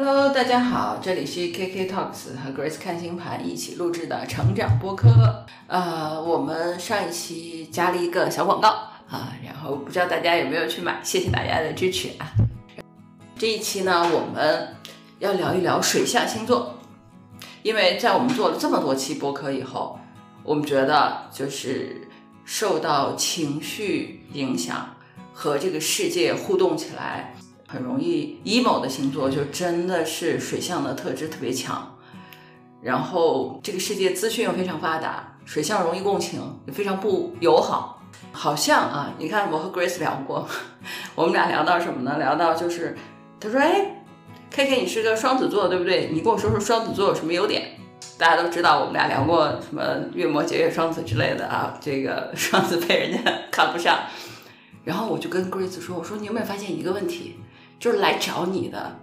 [0.00, 5.44] Hello，大家好，这里是 KK Talks 和 Grace 看星盘一起录制的成长播客。
[5.66, 8.68] 呃，我们上一期加了一个小广告
[9.10, 12.30] 啊，然后不知道大家有没有去买，谢谢大家的支持啊。
[13.36, 14.68] 这一期呢，我们
[15.18, 16.78] 要聊一聊水象星座，
[17.64, 19.98] 因为在我们做了这么多期播客以后，
[20.44, 22.08] 我们觉得就是
[22.44, 24.94] 受到情绪影响
[25.32, 27.34] 和这个世界互动起来。
[27.70, 31.98] 很容易 emo 的星座就真的是水象的特质特别强，
[32.80, 38.02] 然后这个世界资讯又非常发达，水象容易共情，也非常不友好。
[38.32, 40.48] 好像啊，你看我和 Grace 聊过，
[41.14, 42.18] 我们俩聊到什么呢？
[42.18, 42.96] 聊到就是
[43.38, 44.02] 他说，哎
[44.50, 46.08] ，K K 你是个双子座对不对？
[46.10, 47.78] 你跟我说说双子座有什么优点？
[48.16, 49.82] 大家都知道我们俩聊过什么
[50.14, 53.98] 月摩羯月双子之类的啊，这个双子被人家 看不上。
[54.84, 57.36] 然后我就跟 Grace 说，我说你有没有发现一个问题？
[57.78, 58.96] 就是来找你的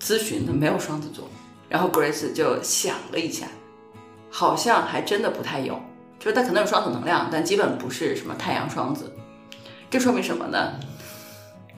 [0.00, 1.28] 咨询的没有双子座，
[1.68, 3.46] 然后 Grace 就想了一下，
[4.30, 5.80] 好像还真的不太有，
[6.18, 9.12] 就是他可能有双子能量，但基本不是什么太阳双子。
[9.90, 10.74] 这说明什么呢？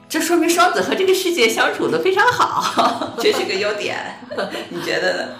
[0.09, 3.97] 这说明双子和这个世界相处的非常好，这是个优点。
[4.69, 5.33] 你觉得呢？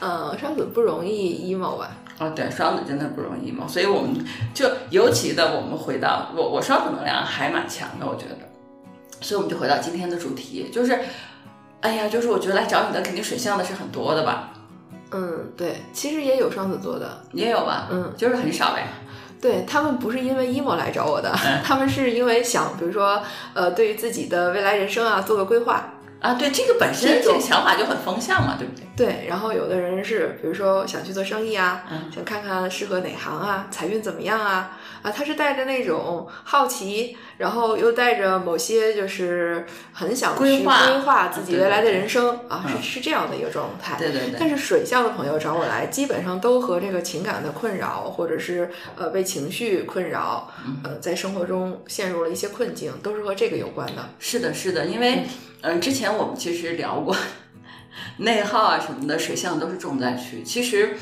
[0.00, 1.96] 嗯，双子不容易 emo 吧？
[2.18, 8.47] 哦，对，双子真的不容易 emo，所以我们就尤其的我们回到我，我双子能量还蛮强的，我觉得。
[9.20, 10.98] 所以我们就回到今天的主题，就是，
[11.80, 14.50] 哎呀，就是我觉得来找你的肯定水象的是很多的吧？
[15.10, 17.88] 嗯，对，其实也有双子座的，也有吧？
[17.90, 18.86] 嗯，就是很少呗。
[19.40, 21.32] 对他们不是因为 emo 来找我的，
[21.64, 23.22] 他们是因为想，比如说，
[23.54, 25.94] 呃，对于自己的未来人生啊，做个规划。
[26.20, 28.84] 啊，对，这个本身这个想法就很风向嘛，对不对？
[28.96, 43.96] 对，然后有的人是，比如说想去做生意啊，想看看适合哪行啊，财运怎么样啊，啊，他是带着那种好奇，然后又带着某些就是很想去规划自己未来的人生啊，是是这样的一个状态。
[43.96, 44.36] 对对对。
[44.40, 50.52] 但是水象的朋友找我来，基本上都和这个情感的困扰，或者是呃被情绪困扰，
[50.82, 54.08] 呃，在生活中陷入了一些困境，都是和这个有关的。
[54.18, 55.18] 是的，是的，因为。
[55.18, 55.24] 嗯，
[55.62, 57.16] 嗯之前我们其实聊过
[58.18, 60.42] 内耗啊什么的，水象都是重灾区。
[60.42, 60.96] 其实，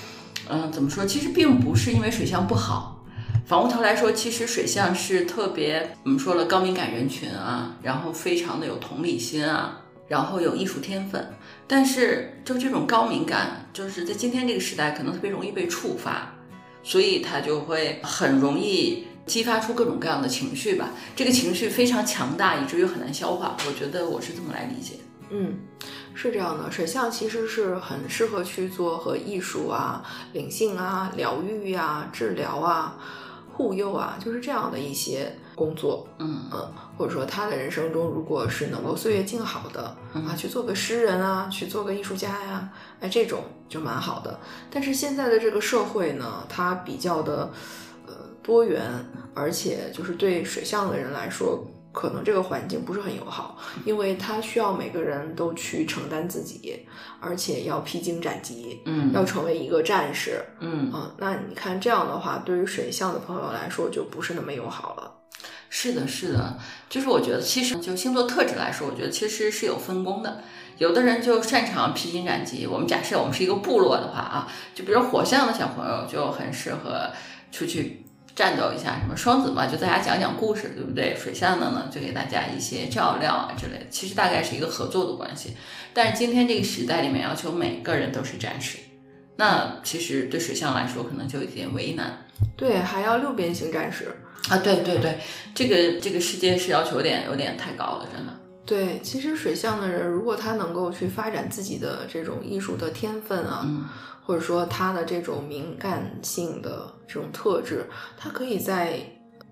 [0.49, 1.05] 嗯，怎么说？
[1.05, 3.05] 其实并不是因为水象不好，
[3.47, 11.35] 反过头来说，其实水象是特别，我们说了高敏感人群啊，然后非常的有同理心啊，然后有艺术天分。
[11.67, 16.35] 但是，就这种高敏感，就是在今天这个时代，可能特别容易被触发，
[16.83, 19.07] 所以他就会很容易。
[19.27, 23.57] 激发出各种各样的情绪吧，这个情绪非常强大，以至于很难消化。
[23.67, 25.01] 我觉得我是这么来理解。
[25.31, 25.59] 嗯，
[26.15, 30.01] 是这样的，水象其实是很适合去做和艺术啊、
[30.33, 32.97] 灵性啊、疗愈呀、治疗啊、
[33.53, 36.07] 护佑啊，就是这样的一些工作。
[36.21, 42.69] 嗯嗯，或者说他的人生中，如果是能够岁月静好的啊，去做个诗人啊，去做个艺术家呀，
[43.01, 44.39] 哎，这种就蛮好的。
[44.71, 47.51] 但是现在的这个社会呢，它比较的。
[48.47, 48.81] 多元，
[49.35, 56.87] 而且就是对水象的人来说，可能这个环境不是很友好，因为他需要每个人都去承担自己，
[57.19, 65.13] 而且要披荆斩棘，嗯，要成为一个战士，嗯啊，那你看这样的话，对于水象的朋友来说就不是那么友好了。
[65.69, 66.57] 是的，是的，
[66.89, 70.41] 就是我觉得其实就星座特质来说，我觉得其实是有分工的，
[70.79, 72.65] 有的人就擅长披荆斩棘。
[72.65, 77.11] 我们假设我们是一个部落的话啊，就比如火象的小朋友就很适合
[77.51, 78.06] 出去。
[78.37, 81.17] 战斗一下，什么双子嘛，就大家讲讲故事，对不对？
[81.17, 83.87] 水象的呢，就给大家一些照料啊之类的。
[83.91, 85.57] 其实大概是一个合作的关系。
[85.95, 88.77] 但是今天这个时代里面，要求每个人都是战士，
[89.37, 92.27] 那其实对水象来说，可能就有点为难。
[92.57, 94.15] 对，还要六边形战士
[94.51, 94.59] 啊！
[94.59, 95.19] 对对对，
[95.55, 98.33] 这个这个世界是要求有点有点太高了，真的。
[98.67, 103.67] 对，其实水象的人，如果他能够去发展自己的这种艺术的天分啊。
[104.27, 107.87] 或者说他的这种敏感性的这种特质，
[108.19, 108.99] 他可以在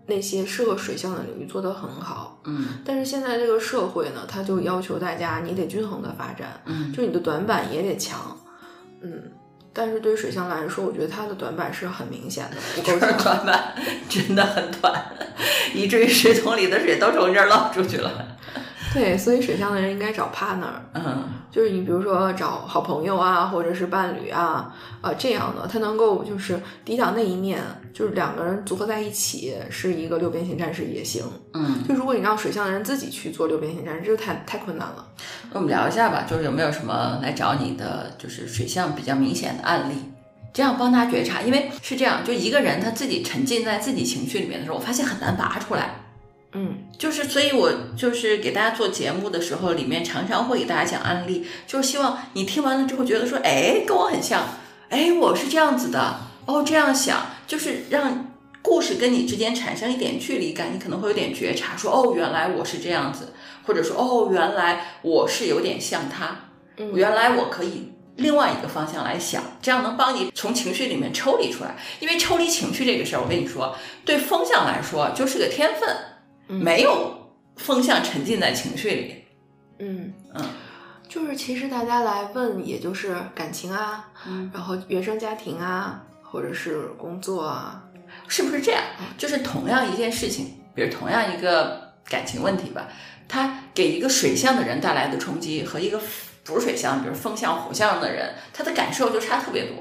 [0.06, 2.40] 那些适合水象的领域做得很好。
[2.44, 6.60] 嗯，但是现在这个社会呢，他就要求大家你得均衡的发展。
[6.64, 8.36] 嗯，就你的短板也得强。
[9.00, 9.30] 嗯，
[9.72, 13.76] 但是对于水象来说，我觉得他的短板是很明显的，不够 短板
[14.08, 15.04] 真的很短，
[15.72, 18.10] 以至于水桶里的水都从这儿漏出去了。
[18.94, 27.60] 对，所以水象的人应该找 partner，嗯，就是你比如说找好朋友啊，或者是伴侣啊，啊这样的，他能够就是抵挡那一面，
[27.92, 31.24] 就是两个人组合在一起是一个六边形战士也行，
[31.54, 35.04] 嗯，就如果你让水象的人自己去做六边形战士，这就太太困难了。
[35.50, 39.94] 那我们聊一下吧，就是有没有什么来找你的，就是水象比较明显的案例，
[40.52, 45.96] 这样帮他觉察，因为是这样，就一个人他自己沉浸在自己情绪里面的时候，我发现很难拔出来。
[46.54, 46.78] 嗯。
[46.98, 54.42] 就是，所以我就是给大家做节目的时候，里面常常会给大家讲案例，就是希望你听完了之后觉得说，哎，跟我很像，
[54.88, 63.34] 哎，我是这样子的，哦，这样想，就是让故事跟你之间产生一点距离感，你可能会有点觉察，说，哦，原来我是这样子，
[63.66, 66.48] 或者说，哦，原来我是有点像他，
[66.78, 71.76] 嗯原来我可以另外一个方向来想，这样能帮你从情绪里面抽离出来。
[72.00, 76.13] 因为抽离情绪这个事儿，我跟你说，对风向来说就是个天分，嗯
[76.46, 79.24] 没有风向沉浸在情绪里。
[79.78, 80.12] 嗯。
[80.34, 80.44] 嗯，
[81.08, 87.84] 就是其实大家来问，也就是感情啊，嗯，然后原生家庭啊，或者是工作啊，
[88.26, 88.82] 是不是这样？
[89.16, 92.88] 就是同样一件事情，比如同样一个感情问题吧，
[93.28, 96.00] 它给一个水象的人带来的冲击和一个
[96.44, 99.76] 不是水象，比如风象、火象的人，他的感受就差特别多。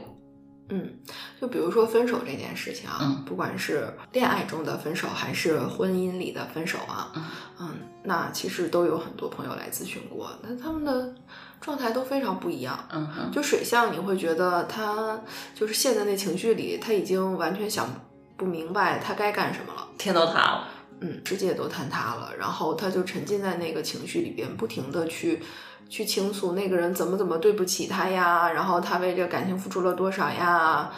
[0.70, 1.00] 嗯，
[1.44, 7.26] 就比如说分手这件事情啊，嗯不管是恋爱中的分手，还是婚姻里的分手啊，嗯
[7.60, 7.70] 嗯，
[8.04, 11.14] 那其实都有很多朋友来咨询过，那他们的
[11.60, 12.80] 状态都非常不一样。
[12.94, 15.20] 嗯哼，就水象，你会觉得他
[15.54, 17.90] 就是陷在那情绪里，他已经完全想
[18.38, 19.86] 不明白他该干什么了。
[19.98, 20.70] 天都塌了。
[21.02, 25.42] 嗯，世界都坍塌了，然后他就沉浸在那个情绪里边，不停的去
[25.90, 30.90] 去倾诉那个人怎么怎么对不起他呀，然后他为这个感情付出了多少呀，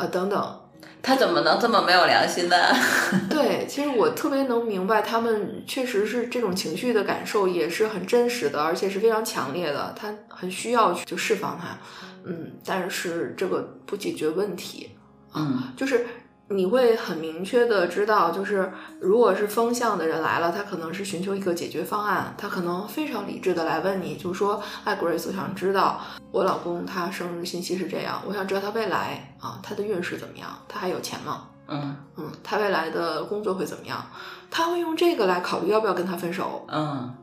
[0.00, 0.56] 呃等等。
[1.02, 2.56] 他怎么能这么没有良心呢？
[3.30, 11.78] 对，其实我特别能明白，他们确实是这种情绪的感受也是很真实的，而且是非常强烈的，他很需要去就释放它。
[12.24, 14.90] 嗯，但是这个不解决问题，
[15.34, 16.06] 嗯就是
[16.52, 26.00] 你会很明确的知道，就是如果是风向的人来了，他可能是寻求一个解决方案，他可能非常理智的来问你，就说：“哎，Grace，我想知道
[26.32, 30.48] 我老公他生日信息是这样，我想知道他未来啊，他的运势怎么样？
[30.66, 31.46] 他还有钱吗？
[31.68, 34.04] 嗯嗯，他未来的工作会怎么样？
[34.50, 36.66] 他会用这个来考虑要不要跟他分手。
[36.66, 37.14] 嗯，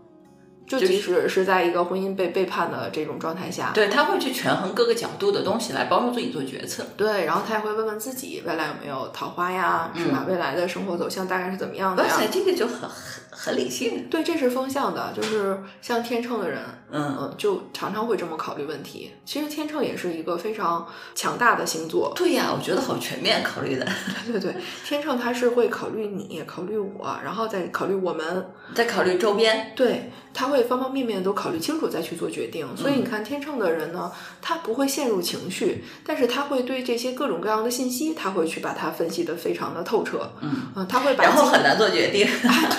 [0.67, 6.85] 就就是即使是在一个婚姻被背叛的这种状态下，对，他会去权衡各个角度的东西来帮助自己做决策。
[6.97, 10.25] 对，然后他也会问问自己未来有没有桃花呀，是吧？
[10.27, 12.13] 未来的生活走向大概是怎么样的呀？
[12.13, 12.89] 而且，这个就很
[13.31, 14.07] 很很理性。
[14.09, 19.11] 对，这是风向的，就是像天秤的人，嗯嗯，就常常会这么考虑问题。
[19.25, 23.85] 其实天秤也是一个非常强大的星座，对呀，我觉得好全面考虑的，
[24.25, 29.73] 对对对，天秤他是会考虑你，考虑我，然后再考虑我们，再考虑周边。
[29.75, 32.65] 对，他会方方面面都考虑清楚再去做决定。
[32.75, 40.31] 所以你看，天秤的人呢，他不会陷入情绪，但是他会对这些各种各样的信息，他会去把它分析的非常的透彻。
[40.41, 42.27] 嗯，他会把然后很难做决定。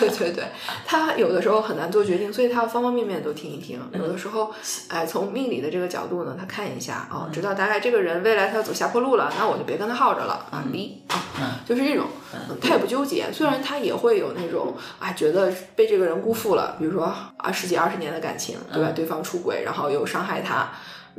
[0.01, 0.45] 对 对对，
[0.87, 3.81] 他有的时候很难做决定，所以他要方方面面都听一听。
[3.93, 4.53] 有的时候，
[4.89, 13.33] 哎，从命理的这个角度呢，他看一下啊，知道大概这个人未来他要走下坡路了，那我就别跟他耗着了啊，离啊，嗯就是这种，嗯他也不纠结。
[13.33, 17.05] 虽然他也会有那种啊，觉得被这个人辜负了，比如说
[17.37, 18.93] 啊十几二十年的感情，对吧？
[18.95, 20.71] 对方出轨，然后又伤害他，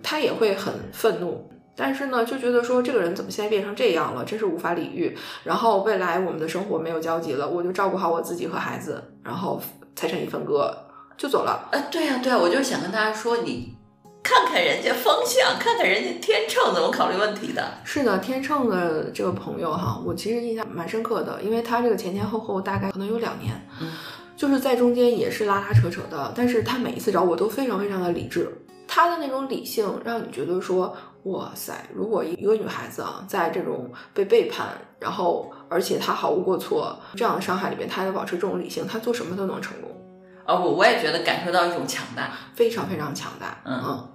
[0.04, 1.50] 他也会很愤怒。
[1.80, 5.18] 但是呢，就觉得说这个人怎么现在变成这样了，真是无法理喻。
[5.46, 9.62] 然后未来我们的生活没有交集了，我就照顾好我自己和孩子，然后
[9.96, 10.76] 财产一分割
[11.18, 11.70] 就走了。
[11.72, 13.74] 呃，对呀、对呀、我就是想跟大家说，你
[14.22, 17.66] 看看人家风向，看看人家天秤怎么考虑问题的。
[17.86, 23.94] 是的，天秤的这个朋友哈，我其实印象蛮深刻的，因为他这个前前后后大概可能有两年，嗯，
[24.36, 28.52] 就是在中间也是拉拉扯扯的，但是他每一次找我都非常非常的理智，
[28.88, 34.68] 他的那种理性让你觉得说，哇塞，如果一个女孩子啊，在这种被背叛，
[35.00, 39.92] 然后而且她毫无过错这样的伤害里面，她还保持这种理性，她做什么都能成功，
[40.46, 42.32] 哦，我我也觉得感受到一种强大。
[42.56, 44.08] 非常非常强大，嗯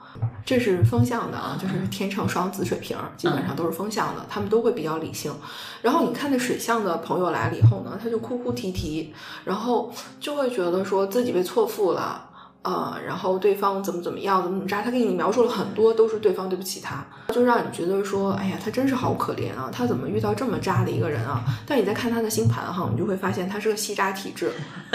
[0.46, 5.34] 这是风向的啊，就是天秤、双子、水瓶，基本上都是风向的，他们都会比较理性。
[5.82, 9.12] 然后你看那水象的朋友来了以后呢，他就哭哭啼啼，
[9.44, 12.30] 然后就会觉得说自己被错付了。
[12.64, 21.44] 呃，然后对方怎么怎么样，怎么怎么渣，他给你描述了很多，都是对方对不起他，就让你觉得说，哎呀，他真是好可怜啊，他怎么遇到这么渣的一个人啊？
[21.66, 24.50] 但你再看他的星盘哈，你就会发现他是个吸渣体质，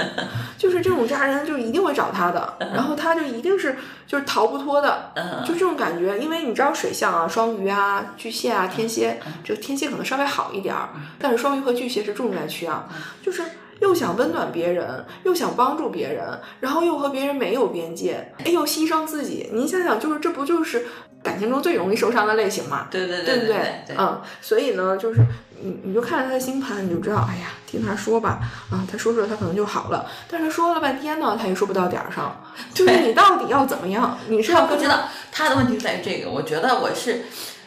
[0.58, 12.90] 就是这种渣人就一定会找他的，然后他就一定是就是逃不脱的，嗯就这种感觉，因为你知道水象啊，双鱼啊、巨蟹啊、天蝎，这个天蝎可能稍微好一点儿，但是双鱼和巨蟹是重灾区啊，
[13.22, 13.44] 就是
[13.80, 19.50] 又想温暖别人，又想帮助别人，然后又和别人没有边界，哎，又牺牲自己。
[19.54, 20.86] 您想想，就是这不就是
[21.24, 22.88] 感情中最容易受伤的类型嘛？
[22.92, 25.22] 对对对不对对，嗯，所以呢，就是
[25.62, 32.44] 你你就看着他的星盘，你就知道，哎呀，听他说吧，啊，他说说他可能就好了，但是说了半天呢，他也说不到点儿上，
[32.74, 34.18] 就是你到底要怎么样？
[34.28, 37.24] 你是要不知道他的问题在于这个，我觉得我是。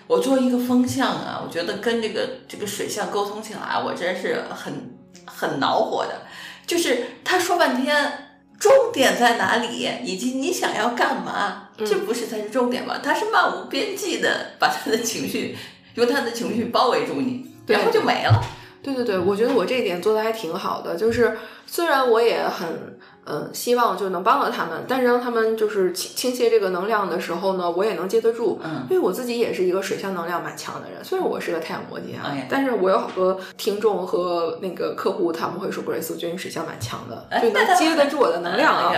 [0.08, 4.90] 我作为一个风象啊，我觉得跟这个这个水象沟通起来，我真是很
[5.26, 6.22] 很恼火的。
[6.66, 8.28] 就是他说半天。
[8.62, 9.90] 重点在哪里？
[10.04, 11.70] 以及你想要干嘛？
[11.78, 13.00] 这不是才是重点吗？
[13.02, 15.58] 他是漫无边际的把他的情绪
[15.96, 18.40] 用他的情绪包围住你，然后就没了。
[18.80, 20.94] 对对对，我觉得我这一点做的还挺好的。
[20.94, 21.36] 就是
[21.66, 23.00] 虽然我也很。
[23.24, 28.60] 嗯，希望就能帮到他们，但是让他们就是倾倾泻这个能量的时候呢，我也能接得住。
[28.64, 38.92] 嗯，因为我自己也是一个水象能量蛮强的人，虽然我是个太阳摩羯啊，但是我有好多听众和那个客户，他们会说 Grace，我觉得你水象蛮强的，就能接得住我的能量啊。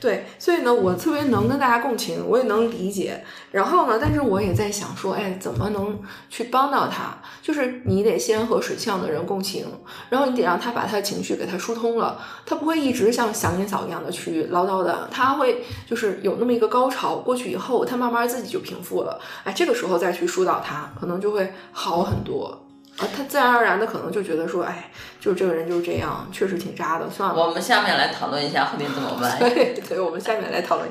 [0.00, 3.24] 对，所以呢，我特别能跟大家共情，我也能理解。
[3.50, 7.16] 然后呢，但是我也在想说，哎，怎么能去帮到他？
[7.40, 9.66] 就是你得先和水象的人共情，
[10.10, 19.18] 然后你得让他把他的情绪给他疏通了，他不会一直像祥林嫂一样的去唠叨的，他会就是有那么一个高潮过去以后，他慢慢自己就平复了。
[19.42, 22.60] 哎，这个时候再去疏导他，可能就会好很多。
[22.98, 27.34] 啊，他自然而然的可能就觉得说，哎，就是这个人就是这样，确实挺渣的，算了。
[27.34, 29.38] 我们下面来讨论一下后面怎么办。
[29.38, 30.88] 对，对，我们下面来讨论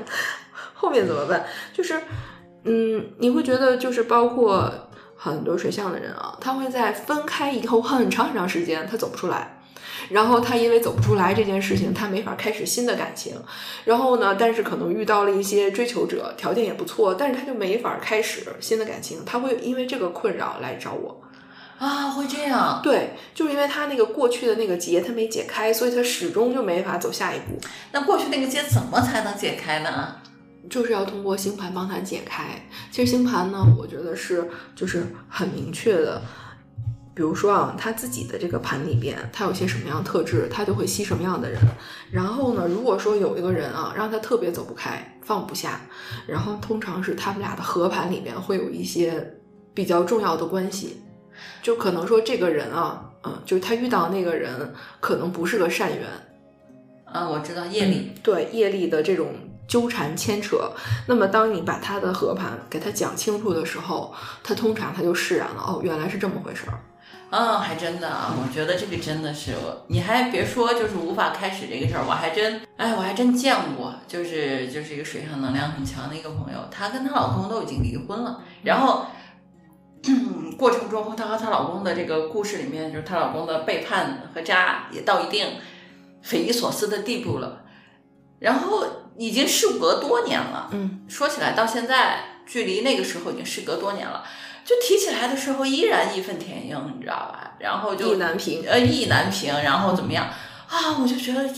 [0.73, 1.45] 后面怎么办。
[1.71, 2.01] 就是，
[2.63, 4.69] 嗯，你会觉得就是包括
[5.15, 9.62] 很多水象的人啊，他会在分开以后很长很长时间他走不出来，
[10.10, 13.36] 然后他因为走不出来这件事情，他没法开始新的感情，
[13.86, 21.22] 然后呢，但是可能遇到了一些追求者，条件也不错，但是他就没法开始新的感情，他会因为这个困扰来找我。
[21.79, 22.79] 啊，会这样？
[22.83, 27.60] 对，就是因为他那个过去的那个结他没解开，所以他始终就没法走下一步。
[27.91, 30.15] 那过去那个结怎么才能解开呢？
[30.69, 32.67] 就是要通过星盘帮他解开。
[32.89, 36.22] 其实星盘呢，我觉得是就是很明确的。
[37.15, 41.62] 比如说啊，他自己的这个盘里边，他有些什么样特质，他就会吸什么样的人。
[42.12, 45.82] 然后呢，如果说有一个人啊，让他特别走不开、放不下，
[46.25, 49.36] 然后通常是他们俩的合盘里面会有一些
[49.74, 51.01] 比较重要的关系。
[51.62, 56.08] 就可能说这个人啊，嗯，就是他遇到那个人可能不是个善缘，
[57.05, 59.34] 啊，我知道业力，对业力的这种
[59.67, 60.72] 纠缠牵扯。
[61.08, 65.62] 那么当你把他的合盘给他讲清楚的时候，他通常他就释然了。
[65.62, 66.79] 哦，原来是这么回事儿。
[67.29, 79.05] 嗯，还真的啊，我觉得这个真的是我，你还别说，就是无法开始这个事儿，我还真，哎，我还真见过，就是就是一个水上能量很强的一个朋友，她跟她老公都已经离婚了，然后。
[80.60, 85.48] 过程中，她和她老公的这个故事里面，就是她老公的背叛和渣也到一定
[86.22, 87.62] 匪夷所思的地步了。
[88.39, 88.86] 然后
[89.17, 94.25] 已经事隔多年了，嗯，说起来到现在，距离那个时候已经事隔多年了，
[94.65, 97.55] 就提起来的时候依然义愤填膺，你知道吧？
[97.60, 100.25] 然后就意难平，呃，意难平，然后怎么样
[100.67, 100.98] 啊？
[101.01, 101.50] 我就觉得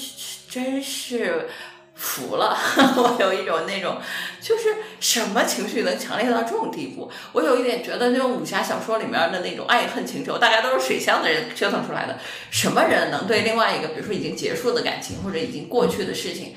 [0.49, 1.49] 真是。
[1.97, 2.57] 服了，
[2.97, 3.95] 我有一种那种，
[4.41, 7.09] 就是什么情绪能强烈到这种地步？
[7.31, 12.19] 我有一点觉得那种武侠小说里面的那种爱恨情仇，大家都是水乡的人折腾出来的。
[12.51, 16.53] 什么人能对另外一个，比如说已经结束的感情或者已经过去的事情，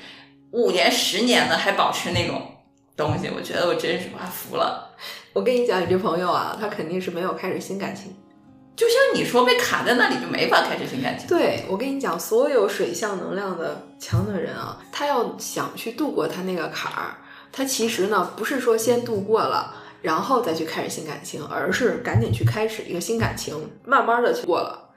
[0.51, 2.45] 五年十年的还保持那种
[2.97, 3.31] 东西？
[3.33, 4.88] 我觉得我真是哇服了。
[5.33, 8.15] 我跟你讲，你这朋友啊，他肯定是没有开始新感情。
[8.75, 11.27] 就像你说被卡在那里就没法开始新感情。
[11.27, 17.17] 对我跟你讲，所有水象能量的强的人啊，他要想去度过他那个坎儿，
[17.51, 24.89] 他其实呢不是说先度过了，然后再去开始新感情，而是赶紧去开始一个新感情，慢慢的去过了。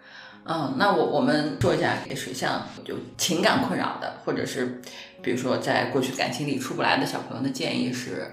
[0.45, 4.81] 嗯，那我我们说一下给水象就情感困扰的，或者是
[5.21, 8.33] 比如说在过去感情里出不来的小朋友的建议是。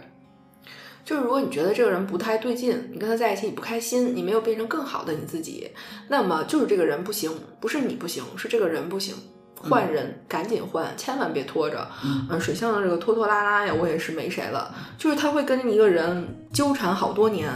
[1.09, 5.67] 就是如果你觉得这个人不太对劲，你跟他在一起你不开心，你没有变成更好的你自己，
[6.07, 9.15] 那么就是这个人不行，不是你不行，是这个人不行，
[9.55, 11.89] 换人，赶紧换，千万别拖着。
[12.29, 14.71] 嗯，水象的这个拖拖拉拉呀，我也是没谁了。
[14.99, 17.49] 就是他会跟一个人纠缠好多年，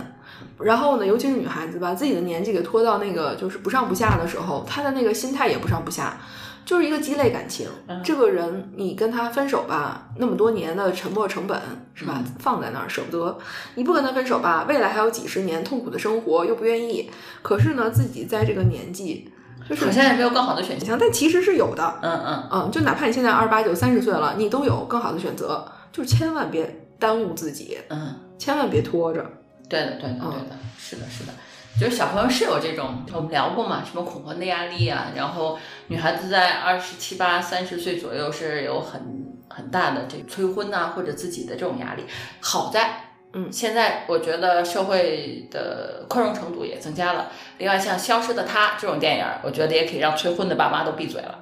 [0.57, 6.19] 然后呢，尤其是女孩子把自己的年纪给拖到那个就是不上不下的时候，她的那个心态也不上不下。
[6.65, 7.67] 就是一个积累感情，
[8.03, 11.59] 这个人你跟他分手吧，那么多年的沉默成本
[11.93, 12.23] 是吧？
[12.39, 13.37] 放在那儿舍不得，
[13.75, 17.11] 你不跟他分手吧，未来还有几十年痛苦的生活又不愿意。
[17.41, 19.29] 可是呢，自己在这个年纪，
[19.67, 21.99] 就是好像也没有更好的选项，但其实是有的。
[22.01, 27.77] 嗯嗯嗯，就哪怕你现在二十八九、三十岁了，你都有更好的选择，就是千万别耽误自己。
[27.89, 29.25] 嗯，千万别拖着。
[29.69, 31.33] 对的，对的，对的，是的，是的。
[31.79, 39.01] 就是小朋友是有这种，我们聊过嘛，什么恐婚的压力啊，然后女孩子在二十七八、三十岁左右是有很
[39.49, 42.03] 很大的这催婚呐，或者自己的这种压力。
[42.39, 47.31] 好在，嗯，现在我觉得社会的宽容程度也增加了。
[47.57, 51.39] 另外，像《消失的她》这种电影，我觉得也可以让催婚的爸妈都闭嘴了。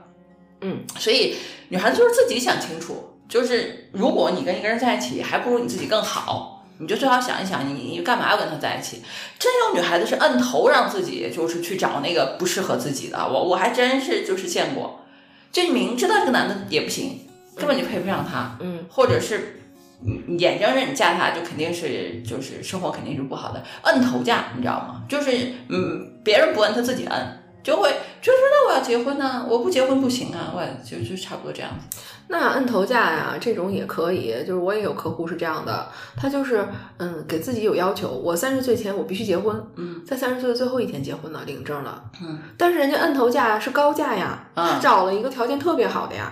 [0.62, 1.36] 嗯，所以
[1.68, 6.61] 女孩子就是自己想清楚，就是如果你跟一个人在一起，还不如你自己更好。
[6.82, 9.02] 你就最好想一想，你你干嘛要跟他在一起？
[9.40, 15.06] 真有女孩子是摁头让自己就是去找那个不适合自己的，我我还真是就是见过，
[15.52, 19.58] 就你明知道这个男的也不行，根本就配不上他，嗯或者是。
[20.04, 25.04] 你眼睁睁你嫁他，就肯定是就是生活肯定是不好的，摁头嫁，你知道吗？
[25.08, 27.88] 就是嗯，别人不摁，他自己摁，就会
[28.20, 32.00] 就说那我要结婚呢、我不结婚不行啊，我就就差不多这样子。
[32.32, 34.34] 那摁头价呀，这种也可以。
[34.48, 35.86] 就是我也有客户是这样的，
[36.16, 36.66] 他就是
[36.98, 42.02] 嗯，给自己有要求，我三十岁前我必须结婚，嗯在三十岁的最后一天结婚了，领证了。
[42.24, 46.32] 嗯，但是人家摁头价是高价呀，啊他找了一个条件特别好的呀，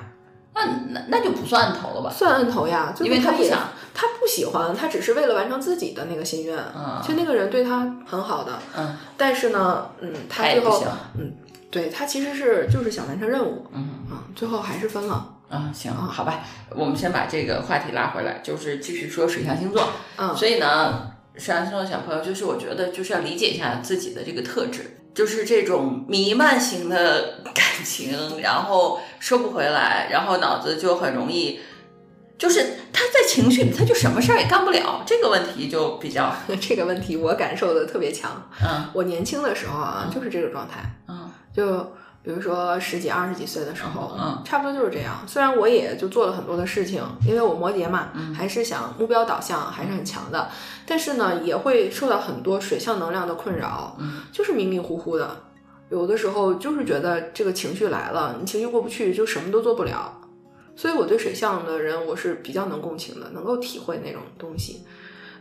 [0.56, 2.10] 那那那就不算摁头了吧？
[2.10, 3.60] 算摁头呀，就因为他不想，
[3.94, 6.58] 他不喜欢，他只是为了完成自己的那个心愿。
[6.74, 10.82] 嗯其实那个人对他很好的，嗯，但是呢，嗯，他最后
[11.18, 11.34] 嗯，
[11.70, 15.36] 对他其实是就是想完成任务，嗯嗯，最后还是分了。
[15.50, 19.90] 啊，行，好吧，我们先把这个话题拉回来，就是继续说水象星座。
[20.18, 31.60] 嗯所以呢，水象星座的小朋友，就是我觉得就是要理解一下自己的这个特质，就是这种弥漫型的感情，然后收不回来，然后脑子就很容易。
[32.38, 32.64] 就是
[32.94, 38.50] 他在情绪里，他就什么事儿也干不了，这个问题就比较， 这个问题我感受的特别强。
[38.64, 40.80] 嗯我年轻的时候啊，就是这个状态，
[41.10, 41.92] 嗯就
[42.22, 45.24] 比如说十几、二十几岁的时候，嗯差不多就是这样。
[45.26, 50.50] 虽然我也就做了很多的事情，因为我摩羯嘛，嗯还是想目标导向还是很强的，
[50.86, 55.44] 但是呢，也会受到很多水象能量的困扰，嗯就是迷迷糊糊的。
[55.90, 60.16] 有的时候就是觉得这个情绪来了，你情绪过不去，就什么都做不了。
[60.76, 64.86] 所以我对水象的人，我是比较能共情的，能够体会那种东西。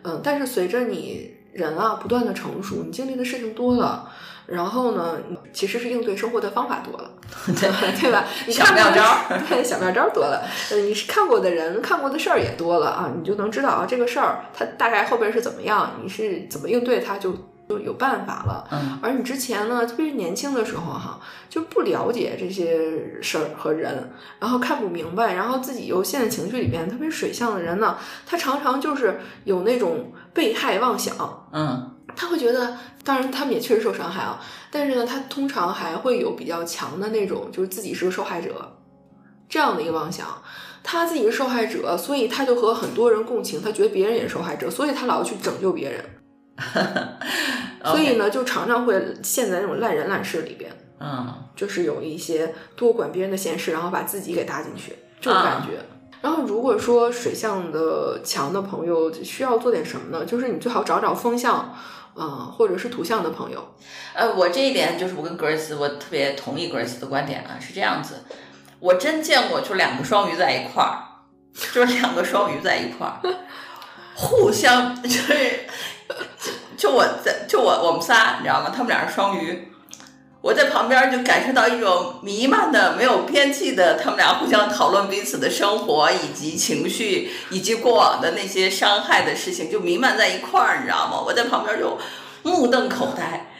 [0.02, 4.08] 嗯，但是随着你人啊不断的成熟，你经历的事情多了，
[4.46, 5.16] 然后呢，
[5.52, 7.10] 其实是应对生活的方法多了，
[8.00, 8.24] 对吧？
[8.46, 10.42] 你小看妙招儿 对，小妙招儿多了。
[10.70, 17.34] 呃，你是看过的人，看过的事儿也多了啊，你就能知道啊，这个事儿它大概后边是怎么样，你是怎么应对它，就
[17.68, 18.66] 就有办法了。
[18.72, 24.10] 嗯而你之前呢，特别是年轻的时候哈，就不了解这些事儿和人，
[24.40, 26.88] 然后看不明白，然后自己又陷在情绪里边。
[26.88, 27.96] 特别是水象的人呢，
[28.26, 38.76] 他常常就是有那种被害妄想，嗯他会觉得，当然他们也确实受伤害啊，但是呢，他通常还会有比较强的那种，就是自己是个受害者
[39.48, 40.26] 这样的一个妄想。
[40.84, 46.04] 他自己是受害者，所以他就和很多人共情，他觉得别人也是受害者，所以他老要去拯救别人。
[47.84, 55.80] 所以呢，就常常会陷在那种烂人烂事里边，嗯就是有一些多管别人的闲事，然后把自己给搭进去，这种感觉。
[56.20, 60.24] 然后如果说水象的强的朋友需要做点什么呢？
[60.24, 61.74] 就是你最好找找风象，
[62.16, 63.74] 嗯、或者是土象的朋友。
[64.14, 68.24] 呃，我这一点就是我跟 Grace，我特别同意 Grace 的观点啊，是这样子，
[68.80, 71.22] 我真见过就两个双鱼在一块儿，
[71.72, 73.20] 就是两个双鱼在一块儿，
[74.16, 75.66] 互相 就是
[76.76, 78.72] 就我在就我我们仨你知道吗？
[78.74, 79.72] 他们俩是双鱼。
[80.40, 91.20] 我在旁边就感受到一种弥漫的、没有边际的，他们俩互相讨论彼此的生活以及情绪，以及过往的那些伤害的事情，就弥漫在一块儿，你知道吗？
[91.24, 91.98] 我在旁边就
[92.44, 93.50] 目瞪口呆，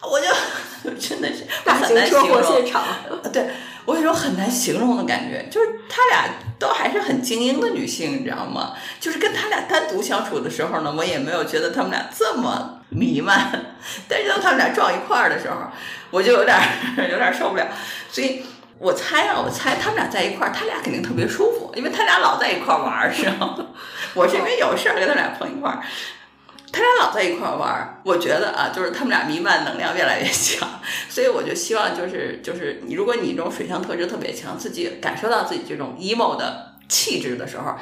[0.00, 0.26] 我就
[0.98, 2.84] 真的是大很型车祸现场，
[3.32, 3.50] 对
[3.84, 8.72] 我有种很难形容的感觉，就是他俩都还是很精英的女性，你知道吗？
[9.00, 13.74] 就是跟他俩单独相处的时候呢，我也没有觉得他们俩这么弥漫，
[14.08, 15.56] 但是当他们俩撞一块儿的时候，
[16.10, 16.56] 我就有点
[17.10, 17.66] 有点受不了，
[18.10, 18.44] 所以。
[18.78, 23.56] 我猜啊，我猜他们俩在一块儿，他俩肯定特别舒服，因为他俩老在一块儿玩儿，是吗？
[24.12, 25.78] 我是因为有事儿跟他俩碰一块儿，
[26.72, 30.66] 他俩老在一块儿玩儿，我觉得啊，就是他们俩弥漫能量越来越强，
[31.10, 37.74] 所以我就希望就是就是你，如果你这种水象特质特别强，自己感受到自己这种 emo 的气质的时候，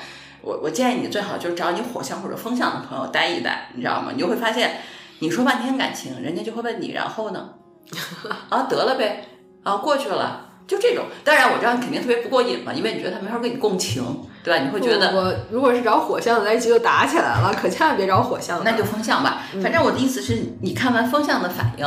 [0.43, 4.11] 我我建议你最好就找你火象或者风象的朋友待一待，你知道吗？
[4.13, 4.81] 你就会发现，
[5.21, 7.51] 你说半天感情，人家就会问你，然后呢？
[8.51, 9.25] 啊，得了呗，
[9.63, 10.50] 啊，过去了。
[10.71, 14.01] 就这种，当然我知道你肯定特别不过瘾嘛，因为你觉得他没法跟你共情，
[14.45, 14.65] 对吧？
[14.65, 18.71] 你会觉得我如果是找火象的在一起就打起来了，可千万别找火象的。
[18.71, 19.43] 那就风象吧。
[19.61, 21.85] 反正我的意思是你看完风象的反应，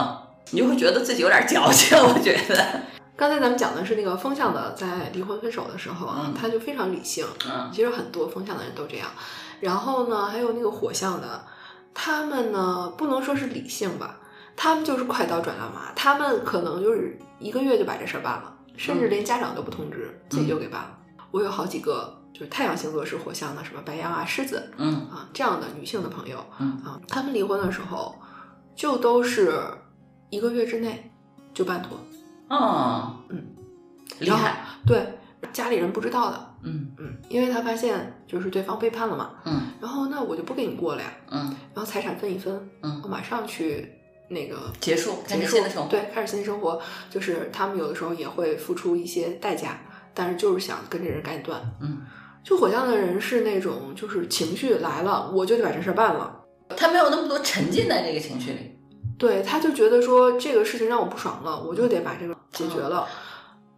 [0.52, 1.98] 你就会觉得自己有点矫情。
[1.98, 2.82] 我觉得，
[3.16, 7.26] 刚才咱们讲的是那个风象的，在离婚分手的时候啊，嗯他就非常理性。
[7.50, 9.08] 嗯其实很多风象的人都这样。
[9.62, 11.46] 然后呢，还有那个火象的，
[11.94, 14.18] 他们呢不能说是理性吧，
[14.58, 20.98] 他们就是快刀斩乱麻，他们可能就是一个月就把这事儿办了，甚至连家长都不通知，自己就给办了。
[21.32, 28.16] 我有好几个就是太阳星座是火象的，什么白羊啊、狮子嗯啊这样的女性的朋友，嗯啊，他们离婚的时候
[28.76, 29.60] 就都是
[30.30, 31.12] 一个月之内
[31.54, 31.98] 就办妥，
[32.50, 33.44] 哦，嗯，
[34.20, 35.08] 厉害，对
[35.52, 36.56] 家里人不知道的。
[36.64, 36.92] 嗯。
[36.98, 39.62] 嗯，因为他发现就是对方背叛了嘛，嗯。
[39.82, 41.56] 然后那我就不跟你过了呀，嗯。
[41.74, 43.02] 然后财产分一分，嗯。
[43.04, 43.92] 我马上去
[44.34, 45.90] 那个结束，开结束始新的生活。
[45.90, 49.80] 对，开始新的生活，就是他们有的时候也会付出一些代价，
[50.14, 51.62] 但是就是想跟这人赶紧断。
[51.82, 52.02] 嗯，
[52.44, 56.42] 就火象的人是那种，就是情绪来了，我就得把这事儿办了。
[56.76, 58.78] 他没有那么多沉浸在这个情绪里。
[59.18, 63.08] 对，他就觉得说这个事情让我不爽了，我就得把这个解决了，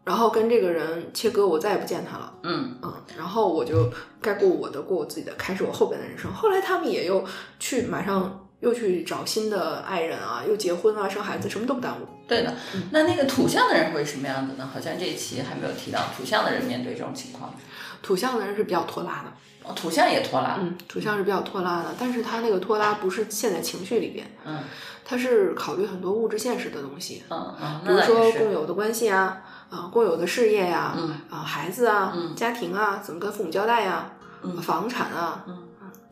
[0.05, 2.33] 然后跟这个人切割，我再也不见他了。
[2.43, 3.91] 嗯嗯，然后我就
[4.21, 6.31] 该过我的，过我自己的，开始我后边的人生。
[6.33, 7.23] 后来他们也又
[7.59, 12.07] 去马上又去找新的爱人啊，又结婚啊，生孩子，什么都不耽误。
[12.27, 12.53] 对的。
[12.91, 14.67] 那那个土象的人会是什么样子呢？
[14.73, 17.53] 好像这一期还没有提到土象的人面对这种情况。
[18.01, 19.31] 土象的人是比较拖拉的，
[19.63, 20.57] 哦，土象也拖拉。
[20.59, 24.59] 嗯，土象是比较拖拉的，但是他那个拖拉不是陷在情绪里边，嗯
[25.07, 29.37] 他是考虑很多物质现实的东西，嗯嗯，比如说共有的关系啊，
[29.69, 35.64] 啊、共有的事业呀、嗯啊，孩子啊，嗯家庭啊，怎么跟父母交代呀、嗯房产啊，嗯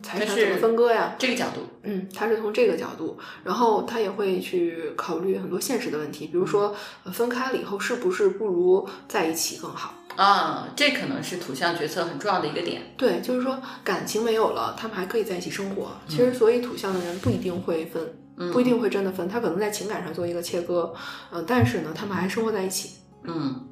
[0.04, 1.16] 财产怎么分割呀？
[1.18, 1.62] 这个角度。
[1.82, 9.94] 嗯，他是从这个角度，然后他也会去考虑很多现实的问题，比如说呃分开了以后是不是不如在一起更好？
[10.16, 12.94] 啊，这可能是土象决策很重要的一个点。
[12.96, 15.88] 对，就是说感情没有了，他们还可以在一起生活。
[16.06, 20.94] 其实，所以土象的人不一定会分，嗯不一定会真的分，他可能在情感上做一个切割，
[21.32, 22.90] 嗯、但是呢，他们还生活在一起。
[23.24, 23.66] 嗯，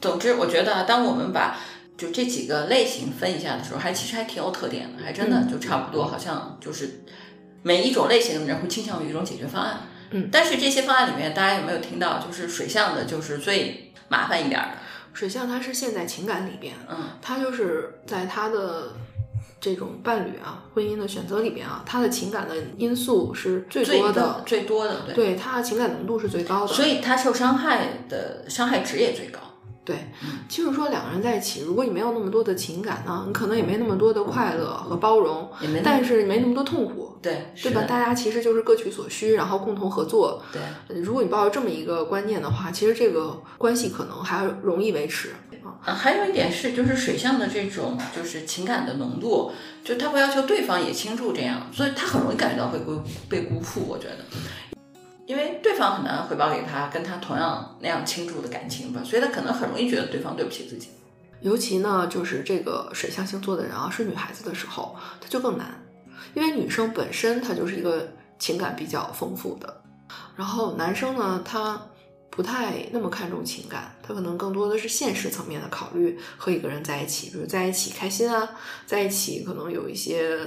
[0.00, 1.56] 总之，我觉得当我们把
[1.96, 7.04] 就这几个类型分一下的时候，还其实还挺有特点的，还真的就差不多，好像就是
[7.62, 9.80] 每一种类型的人会倾向于一种解决方案。
[10.10, 14.76] 嗯但是这些方案里面，大家有没有听到，就是水象的，就是最麻烦一点儿的？
[15.12, 18.92] 水象它是陷在情感里边，嗯他就是在他的
[19.60, 25.14] 这种伴侣啊、婚姻的选择里边啊，他的情感的因素是最最多的，最多的，对。
[25.14, 29.40] 对他的情感浓度是最高的，所以他受伤害的伤害值也最高。
[29.84, 29.96] 对，
[30.48, 37.82] 就是说两个人在一起，如果你没有那么多的情感呢，你可能也没那么多的快乐和包容，也没但是没那么多痛苦，对，对吧？
[37.82, 40.42] 大家其实就是各取所需，然后共同合作。
[40.50, 45.30] 对，呃如果你抱着这么一个观念的话，其实这个关系可能还容易维持
[45.62, 45.76] 啊。
[45.84, 49.52] 啊，还有一点是，就是水象的这种就是情感的浓度，
[49.84, 53.82] 就他会要求对方也倾注这样，所以他很容易感觉到会孤被辜负。
[53.86, 54.24] 我觉得，
[55.26, 60.88] 因为对方很难回报给他跟他同样那样倾注的感情吧，所以他可能很容易觉得对方对不起自己。
[61.40, 65.82] 尤其呢，就是这个水象星座的人啊，是女孩子的时候，她就更难，
[66.34, 68.08] 因为女生本身她就是一个
[68.38, 69.82] 情感比较丰富的，
[70.36, 71.80] 然后男生呢，他
[72.30, 78.50] 不太那么看重情感，他可能更多的是现实层面的考虑，和一个人在一起，比如在一起开心啊，
[78.86, 80.38] 在一起可能有一些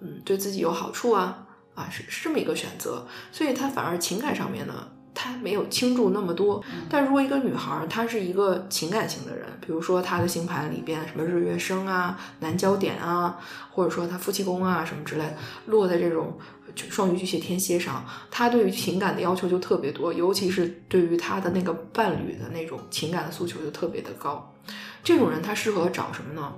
[0.00, 1.46] 嗯对自己有好处啊
[1.80, 4.74] 啊是是这么一个选择，所以他反而情感上面呢。
[5.12, 13.36] 他没有倾注那么多，但如果一个女孩儿她是一个情感型的人，比如说她的星盘里边什么日月生啊、南焦点啊，
[13.70, 16.38] 或者说她夫妻宫啊什么之类的，落在这种
[16.76, 24.54] 双鱼巨蟹天蝎上，她对于情感的要求就特别多，尤其是对于她的那个伴侣的那种情感的诉求就特别的高。
[25.02, 26.52] 这种人他适合找什么呢？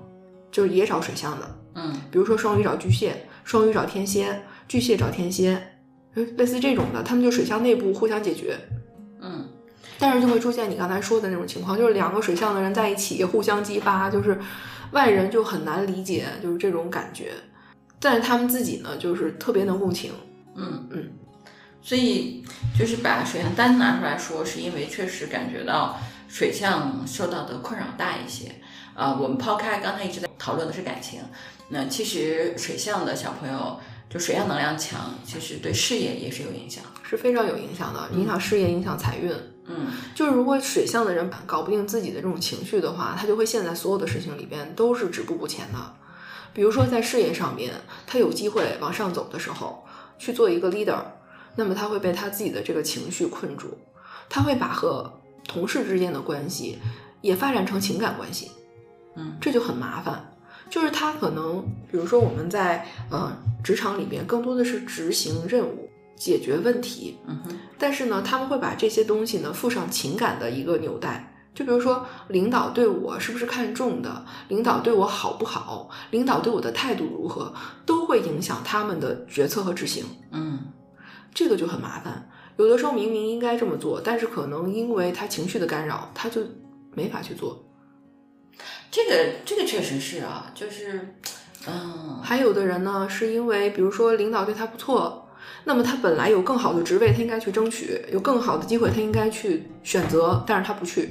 [0.52, 5.62] 就是也找水象的，嗯比如说双鱼找巨蟹，双鱼找天蝎，巨蟹找天蝎，
[6.14, 8.58] 呃类似这种的，他们就水象内部互相解决。
[9.20, 9.46] 嗯，
[9.98, 14.40] 但是就会出现你刚才说的那种情况，就是两个水象的人在一起互相激发，就是
[14.92, 17.32] 外人就很难理解，就是这种感觉。
[18.00, 20.10] 但是他们自己呢，就是特别能共情。
[20.56, 21.10] 嗯嗯，
[21.82, 22.42] 所以
[22.78, 28.50] 就是把水象单拿出来说，是因为确实感觉到水象受到的困扰大一些。
[28.94, 31.20] 啊、我们抛开刚才一直在讨论的是感情，
[31.68, 33.78] 那其实水象的小朋友
[34.12, 36.84] 就水象能量强，其实对事业也是有影响。
[37.02, 39.32] 是非常有影响的，影响事业，影响财运。
[39.64, 45.78] 嗯就是如果水象的人搞不定自己的这种情绪的话，他就会陷在所有的事情里边都是止步不前的。
[46.52, 47.72] 比如说在事业上面，
[48.06, 49.84] 他有机会往上走的时候，
[50.18, 51.00] 去做一个 leader，
[51.56, 53.78] 那么他会被他自己的这个情绪困住，
[54.28, 56.78] 他会把和同事之间的关系
[57.20, 58.50] 也发展成情感关系，
[59.16, 60.31] 嗯这就很麻烦。
[60.72, 63.30] 就是他可能，比如说我们在呃
[63.62, 71.28] 职场里边，更多的是执行任务、解决问题，嗯哼但是呢，他们会把这些东西呢附上情感的一个纽带。
[71.54, 77.52] 就比如说，领导对我是不是看重的，领导对我好不好，领导对我的态度如何，
[77.84, 80.06] 都会影响他们的决策和执行。
[80.30, 80.58] 嗯
[81.34, 82.30] 这个就很麻烦。
[82.56, 86.40] 有的时候明明应该这么做，但是可能因为他情绪的干扰，他就
[86.94, 87.62] 没法去做。
[88.92, 91.14] 这个这个确实是啊，就是
[91.66, 95.26] 嗯还有的人呢，是因为比如说领导对他不错，
[95.64, 101.08] 那么他本来有更好的职位，他应该去争取；有更好的机会，他应该去选择，但是他不去，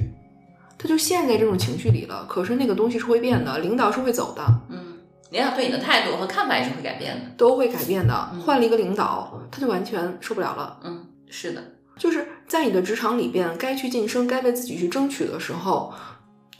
[0.78, 2.24] 他就陷在这种情绪里了。
[2.28, 4.98] 可是那个东西是会变的，领导是会走的，嗯，
[5.30, 7.30] 领导对你的态度和看法也是会改变的。
[7.36, 8.14] 都会改变的。
[8.46, 10.78] 换了一个领导，他就完全受不了了。
[10.84, 11.60] 嗯，是的，
[11.98, 15.92] 就是在你的职场里边，该去晋升、该为自己去争取的时候，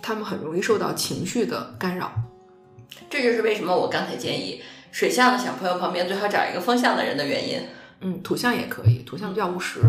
[0.03, 2.12] 他们很容易受到情绪的干扰。
[3.09, 4.61] 这就是为什么我刚才建议
[4.91, 7.61] 水象的小朋友旁边最好找一个风象的人的原因。
[8.01, 9.81] 嗯，土象也可以，土象比较务实，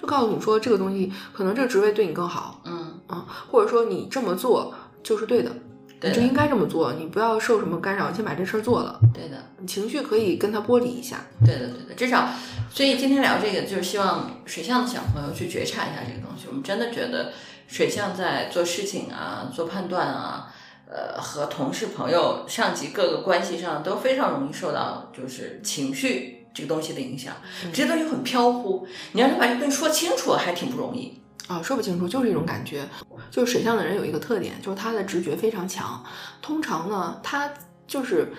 [0.00, 5.52] 就告诉你说这个东西可能这个职位对你更好，嗯啊，或者说你这么做就是对的，
[6.00, 8.98] 你就应该这么做，你不要受什么干扰，你先把这事儿做了。
[9.12, 11.18] 对的，你情绪可以跟他剥离一下。
[11.44, 12.30] 对的，对的，至少，
[12.70, 16.46] 所以今天聊这个，就是希望水象的小朋友去觉察一下这个东西。
[16.48, 17.32] 我们真的觉得
[17.70, 20.52] 水象在做事情啊、做判断啊，
[20.86, 27.34] 呃，和同事、朋友、上级各个关系上都非常容易受到就是情绪这个东西的影响。
[27.72, 31.22] 这些东西很飘忽，你让他把这个东西说清楚，还挺不容易。
[31.46, 32.88] 啊，说不清楚，就是一种感觉。
[33.30, 36.04] 就是水象的人有一个特点，就是他的直觉非常强。
[36.42, 37.48] 通常呢，他
[37.86, 38.32] 就是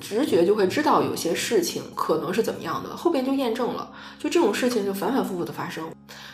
[0.00, 3.92] 直觉就会知道有些事情可能是怎么样的，后边就验证了。
[4.18, 5.92] 就这种事情就反反复复的发生，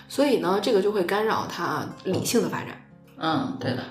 [0.08, 2.80] 所以呢，这个就会干扰他理性的发展，
[3.18, 3.82] 嗯，对的，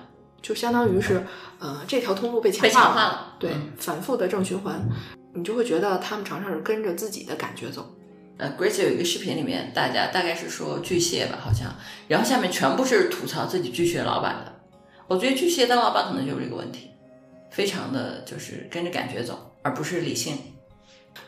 [0.41, 1.25] 就相当于是，
[1.59, 3.33] 呃，这条通路被强被化了，化了。
[3.39, 4.87] 对，嗯反复的正循环，
[5.33, 7.95] 你就会觉得他们常常是跟着自己的感觉走。
[8.37, 11.75] 呃，Grace 有一个视频里面，大家大概是说巨蟹吧，好像，
[12.07, 14.53] 然后下面全部是吐槽自己巨蟹老板的。
[15.09, 16.91] 我觉得巨蟹当老板可能就是这个问题，
[17.51, 20.35] 非常的就是跟着感觉走，而不是理性。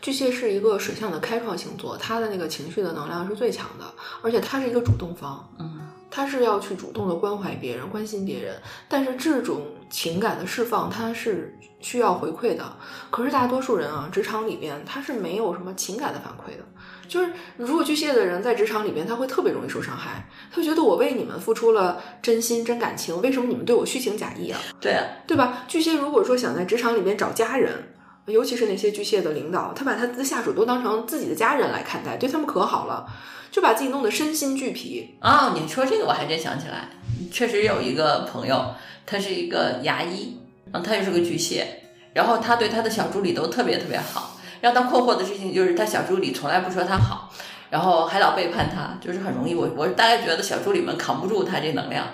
[0.02, 3.86] 巨蟹是一个水象的开创星座，他的那个情绪的能量是最强的，
[4.24, 12.76] 而且他是一个主动方，嗯，他是要去主动的关怀别人、关心别人，但是这种情感的释放，它是需要回馈的。
[13.12, 16.64] 可是大多数人啊，职场里边他是没有什么情感的反馈的。
[17.08, 24.60] 就是如果巨蟹的人在职场里边，他会特别容易受伤害，他会觉得我为你们付出了真心真感情，为什么你们对我虚情假意啊？
[24.80, 25.66] 对啊，对吧？
[25.68, 27.91] 巨蟹如果说想在职场里面找家人，
[28.28, 33.06] 尤其是那些巨蟹的领导，他把他的下属都当成自己的家人来看待，对他们可好了，
[33.52, 35.16] 就把自己弄得身心俱疲。
[35.22, 36.90] 哦，你说这个我还真想起来，
[37.32, 38.74] 确实有一个朋友，
[39.06, 40.38] 他是一个牙医，
[40.72, 41.82] 嗯，他也是个巨蟹，
[42.14, 44.38] 然后他对他的小助理都特别特别好。
[44.62, 47.34] 让他困惑的事情就是他小助理从来不说他好，
[47.72, 49.56] 然后还老背叛他，就是很容易。
[49.56, 52.06] 我我大概觉得小助理们扛不住他这能量。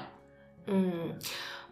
[0.66, 1.10] 嗯，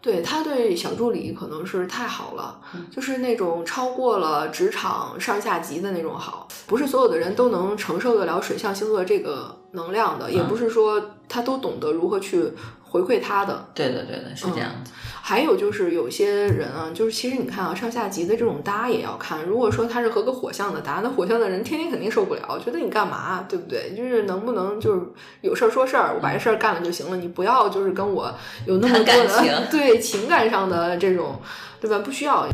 [0.06, 2.86] 对他对小助理可能是太好了，嗯。
[2.92, 10.48] 就是那种超过了职场上下级的那种好，不是所有的人都能承受得了水象星座这个能量的，也嗯。
[10.48, 12.52] 不是说他都懂得如何去
[13.02, 13.68] 回馈他的。
[13.74, 14.92] 对的，对的，是这样子。
[15.22, 19.44] 还有就是有些人啊，就是其实你看啊，上下级的这种搭也要看。
[19.44, 23.96] 如果说他是和个火象的搭，那火象的人天天肯定受不了，觉得你干嘛，对不对？
[23.96, 25.02] 就是能不能就是
[25.42, 28.32] 有事儿说事儿，我把这事儿干了就行了，你不要就是跟我
[28.68, 31.42] 有那么多谈感情的对情感上的这种，
[31.82, 32.00] 对吧？
[32.00, 32.48] 不需要。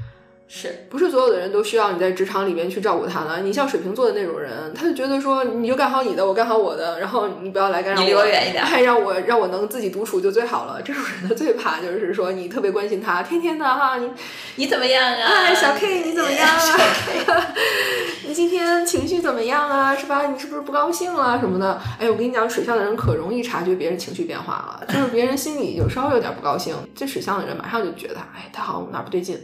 [0.53, 3.39] 是，不是所有的人都需要你在职场里面去照顾他呢。
[3.41, 10.81] 你像水瓶座的那种人，他就觉得说，你就干好你的，我干好我的，然后你不要来干扰你离我远一点 哎，让我让我能自己独处就最好了。
[10.81, 14.11] 这种人他最怕就是说你特别关心他，天天的哈，你
[14.57, 15.25] 你怎么样啊？
[15.45, 17.47] 哎小 K 你怎么样啊
[18.27, 19.95] 你今天情绪怎么样啊？
[19.95, 20.27] 是吧？
[20.27, 21.81] 你是不是不高兴了什么的？
[21.97, 29.39] 哎，我跟你讲，水象的人可容易察觉别人情绪变化了，就是别人心里有稍微有点不高兴，这水象的人马上就觉得，哎，他好像哪儿不对劲，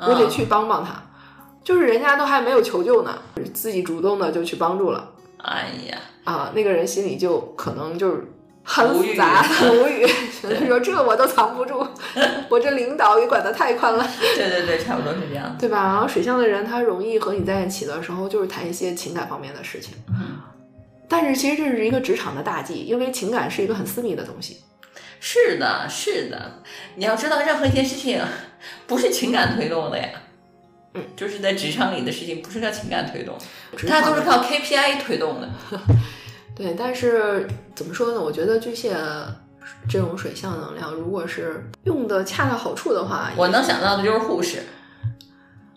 [0.00, 1.02] 我得去帮帮他。
[1.62, 3.16] 就是人家都还没有求救呢，
[3.52, 8.24] 自己主动的就去帮助了哎呀，啊，那个人心里就可能就是
[8.64, 10.06] 很复杂、很无语，
[10.42, 11.86] 他 说这我都藏不住，
[12.48, 14.06] 我这领导也管得太宽了。
[14.36, 15.54] 对对对，差不多是这样。
[15.58, 15.84] 对吧？
[15.84, 19.94] 然后水象的人他容易和你在一起的时候，就是谈一些情感方面的事情。
[20.08, 20.38] 嗯，
[21.08, 24.56] 但是其实这是一个职场的大忌，因为情感是一个很私密的东西。
[25.20, 26.62] 是的，是的，
[26.96, 28.20] 你要知道，任何一件事情
[28.86, 30.08] 不是情感推动的呀。
[30.94, 33.38] 嗯，就是在职场里的事情，不是靠情感推动，
[33.86, 35.48] 它都是靠 KPI 推动的。
[36.56, 38.20] 对，但是怎么说呢？
[38.20, 38.96] 我觉得巨蟹
[39.88, 44.64] 这种水象能量，如果是用的恰到好处的话，我能想到的就是护士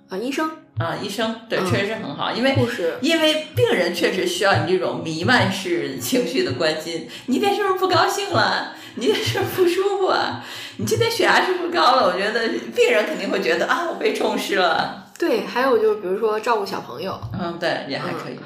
[0.09, 7.07] 啊，医生、啊，医生，对，嗯确实是很好，因为护士，因为病人确实需要你这种弥漫式情绪的关心。
[7.27, 8.75] 你今天是不是不高兴了？
[8.95, 10.43] 你也是不舒服啊？
[10.77, 12.07] 你今天血压是不是高了？
[12.07, 15.05] 我觉得病人肯定会觉得啊，我被重视了。
[15.17, 18.39] 对，还有就是比如说照顾小朋友，嗯，对，也还可以。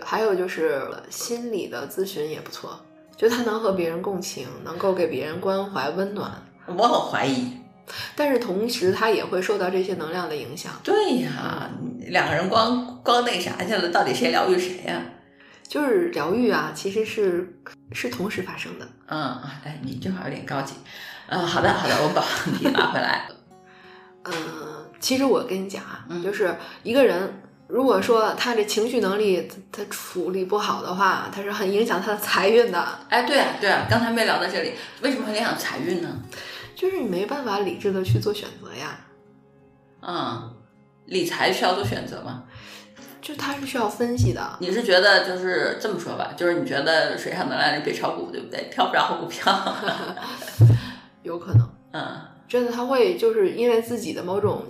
[0.00, 2.80] 还有就是心理的咨询也不错，
[3.16, 6.30] 就他能和别人共情，能够给别人关怀温暖，
[6.66, 7.58] 我很怀疑。
[8.16, 10.72] 但是同时他也会受到这些能量的影响。
[10.82, 11.68] 对呀，
[12.06, 15.02] 两个人光光那啥去了，到底谁疗愈谁呀？
[15.72, 17.58] 就是疗愈啊，其实是
[17.92, 18.86] 是同时发生的。
[19.06, 20.74] 嗯，哎，你这话有点高级。
[21.28, 23.26] 嗯，好的，好的，我把问题拿回来。
[24.24, 24.34] 嗯，
[25.00, 32.98] 其实我跟你讲啊，嗯就是一个人如果说他这情绪能力他处理不好的话，他是很影响他的财运的。
[33.08, 36.22] 哎，对啊，对啊，刚才没聊到这里，为什么会影响财运呢？
[36.76, 39.00] 就是你没办法理智的去做选择呀。
[40.02, 40.54] 嗯，
[41.06, 42.44] 理财需要做选择吗？
[43.22, 44.56] 就它是需要分析的。
[44.58, 48.68] 你是觉得就是这么说吧，就是你觉得水上能量人别炒股，对不对？
[48.70, 49.76] 挑不着股票，
[51.22, 51.68] 有可能。
[51.92, 54.66] 嗯，真的他会就是因为自己的某种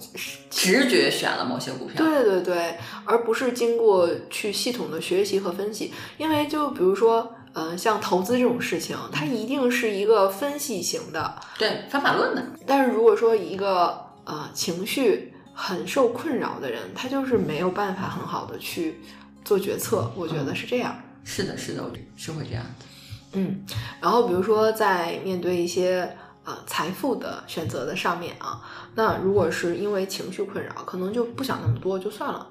[0.51, 2.05] 直觉选了某些股票。
[2.05, 5.93] 对对对，而不是经过去系统的学习和分析。
[6.19, 12.45] 因为就比如说，呃，像投资这种事情，它一定是一个分析型的，对方法论的。
[12.67, 19.01] 但是如果说一个呃情绪很受困扰的人，他就是没有办法很好的去
[19.45, 20.11] 做决策。
[20.17, 20.97] 我觉得是这样。
[21.25, 21.83] 是的，是的，
[22.17, 22.87] 是会这样子。
[23.35, 23.65] 嗯，
[24.01, 28.61] 然后比如说在面对一些呃财富的选择的上面啊，
[28.95, 32.47] 那如果是因为情绪困扰，可能就不想那么多，就算了，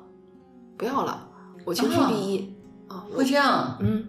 [0.77, 1.27] 不要了，
[1.65, 2.55] 我情绪第一
[2.87, 3.77] 啊，会这样。
[3.79, 4.07] 嗯，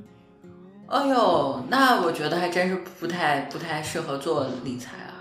[0.87, 5.12] 哎呦，那我觉得还真是不太不太适合做理财啊。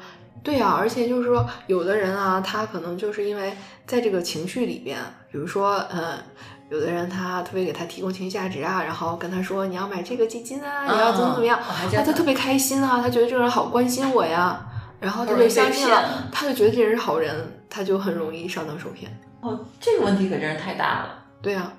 [0.44, 3.54] 对呀、而且就是说，有的人啊，他可能就是因为
[3.86, 4.98] 在这个情绪里边，
[5.32, 6.18] 比如说，呃，
[6.70, 11.60] 有的人他特别给他提供情绪价值啊，然后跟他说你要买这个基金啊，你要怎么怎么样，
[11.94, 14.66] 他就特别开心啊，他觉得这个人好关心我呀，
[15.00, 19.12] 然后他就相信了，他就觉得这人是好人，他就很容易上当受骗。
[19.42, 21.24] 哦，这个问题可真是太大了。
[21.42, 21.72] 对呀、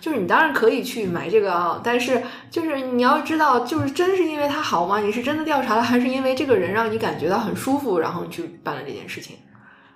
[0.00, 5.00] 就是你当然可以去买这个啊，但是就是你要知道，就是真是因为他好吗？
[5.00, 9.36] 你是真的调查了，还是因为这个人让你感觉到很舒服，然后你去办了这件事情？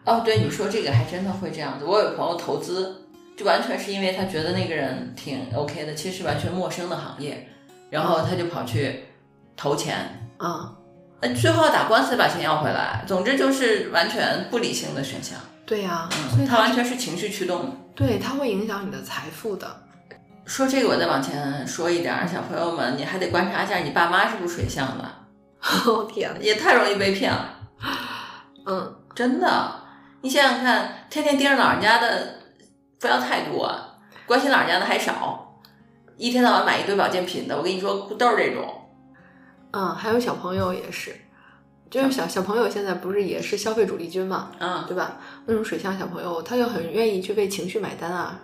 [0.05, 1.85] 哦，对，你说这个还真的会这样子。
[1.85, 7.49] 我有朋友投资，就完全是因为他觉得那个人挺 OK 的，其实完全陌生的行业，
[7.89, 9.05] 然后他就跑去
[9.57, 10.75] 投钱，啊、
[11.21, 13.03] 呃，最后要打官司把钱要回来。
[13.07, 17.73] 总之就是完全不理性的选项，对呀、所嗯，以它完全是情绪驱动的。
[17.95, 19.84] 对它会影响你的财富的。
[20.47, 25.05] 说这个，我再往前说一点儿，小朋友们，你还得观察一下你爸妈是不是水象的，
[25.87, 27.51] 哦天呐，也太容易被骗了。
[28.67, 29.81] 嗯，真的，
[30.23, 32.41] 你想想看，天天盯着老人家的
[33.01, 33.71] 不要太多，
[34.27, 35.61] 关心老人家的还少，
[36.17, 38.67] 一天到晚买一堆保健品的，我跟你说都是这种。
[39.73, 41.15] 嗯，还有小朋友也是，
[41.91, 45.17] 就是小小朋友现在不是也是消费主力军嘛，嗯对吧？
[45.47, 48.39] 那种水象小朋友，他就很愿意去为情绪买单啊，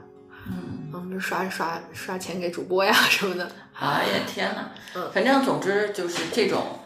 [0.49, 0.80] 嗯，
[1.11, 3.51] 嗯，就刷刷刷钱给主播呀 什么的。
[3.75, 4.71] 哎呀天呐！
[4.95, 6.79] 嗯反正总之就是这种，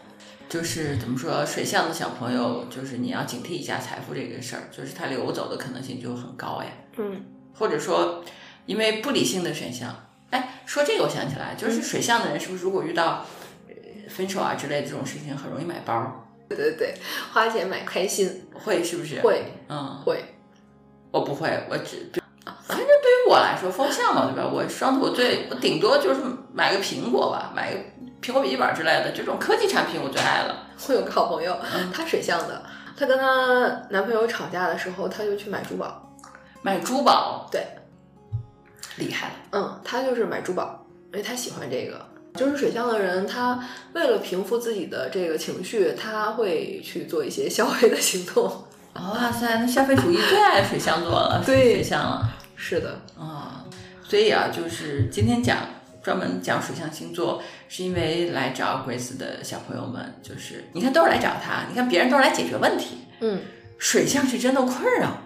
[0.49, 6.71] 就是怎么说，水象的小朋友，就是你要警惕一下财富这个事儿，就是他流走的可能性就很高呀。
[6.97, 7.25] 嗯
[7.57, 8.25] 或者说，
[8.67, 9.95] 因为不理性的选项。
[10.31, 13.25] 哎，说这个我想起来，就是水象的人是不是如果遇到
[13.69, 13.75] 呃
[14.09, 16.27] 分手啊之类的这种事情，很容易买包？
[16.49, 16.95] 对对对，
[17.33, 20.25] 花钱买开心，会是不是？，会嗯，会。
[21.11, 22.11] 我不会，我只
[22.67, 24.51] 反正对于我来说，风向嘛，对吧？
[24.53, 26.21] 我双子，我最我顶多就是
[26.53, 27.81] 买个苹果吧，买个
[28.23, 30.67] 苹果笔记本之类的这种科技产品，我最爱了。
[30.89, 32.63] 我有个好朋友，嗯她水象的，
[32.97, 36.15] 她跟她男朋友吵架的时候，她就去买珠宝。
[36.63, 37.67] 买珠宝，对，
[38.97, 39.35] 厉害了。
[39.53, 42.01] 嗯，她就是买珠宝，因为她喜欢这个。
[42.35, 43.57] 就是水象的人，他
[43.93, 48.45] 为了平复自己的这个情绪，他会去做一些消费的行动。
[48.95, 53.65] 哇塞，那消费主义最爱水象座了，对水象了是的，啊、
[54.03, 55.59] 所以啊，就是今天讲
[56.03, 63.41] 专门讲水象星座，是因为来找 Grace 的小朋友们，就是你看都是来找他，你看别人都是来解决问题，嗯，
[63.79, 65.19] 水象是真的困扰。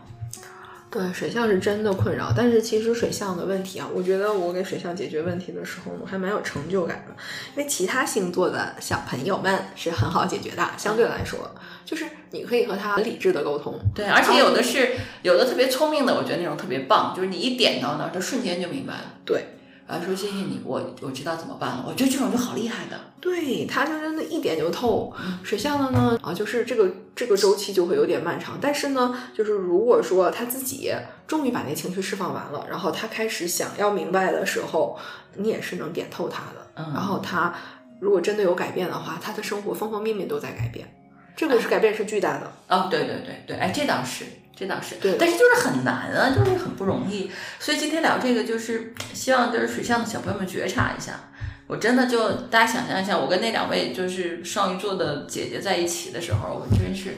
[0.90, 7.14] 对，水象是真的困扰，但是其实水象的问题啊，我觉得我给水象解决问题的时候，我还蛮有成就感的，
[7.55, 11.38] 因为其他星座的小朋友们是很好解决的，相对来说，
[11.85, 19.14] 就是你可以和他理智的沟通，对，而且有的是有的特别聪明的，我觉得那种特别棒，就是你一点到那儿，他瞬间就明白了。
[19.27, 19.58] 对，
[19.88, 21.85] 啊，说谢谢你，我我知道怎么办了。
[21.88, 23.01] 我觉得这种就好厉害的。
[23.20, 25.11] 对，他就真的一点就透。
[25.42, 30.92] 水象的呢，啊，就是这个这个周期就会有点漫长，但是呢，就是如果说他自己
[31.27, 34.98] 终于把那情绪释放完了，然后他开始想要明白的时候，
[35.37, 36.66] 你也是能点透他的。
[36.77, 37.53] 嗯然后他
[37.98, 40.87] 如果真的有改变的话，他的生活方方面面都在改变，
[41.35, 42.52] 这个是改变是巨大的。
[42.69, 44.27] 哦，对对对对，哎，这倒是，
[44.59, 47.31] 这倒是，对但是就是很难啊，就是很不容易。
[47.61, 51.21] 所以今天聊这个，就是希望就是水象的小朋友们觉察一下。
[51.69, 57.15] 我真的就大家想象一下，我跟那两位就是双鱼座的姐姐在一起的时候，我真是，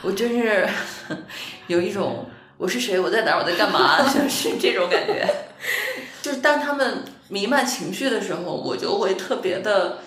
[0.00, 0.66] 我真是
[1.66, 2.24] 有一种
[2.56, 5.28] 我是谁，我在哪儿，我在干嘛， 就是这种感觉。
[6.22, 9.98] 就是当他们弥漫情绪的时候，我就会特别的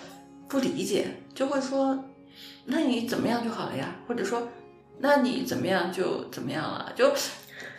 [0.47, 2.05] 不理解，就会说，
[2.65, 4.47] 那你怎么样就好了呀，或者说，
[4.99, 7.11] 那你怎么样就怎么样了，就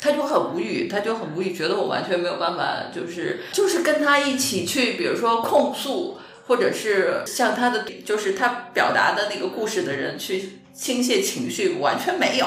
[0.01, 12.47] 他就很无语，他就很无语，觉得我完全没有办法，就是就是跟他一起去，比如说控诉，或者是向他的就是他表达的那个故事的人去倾泻情绪，完全没有。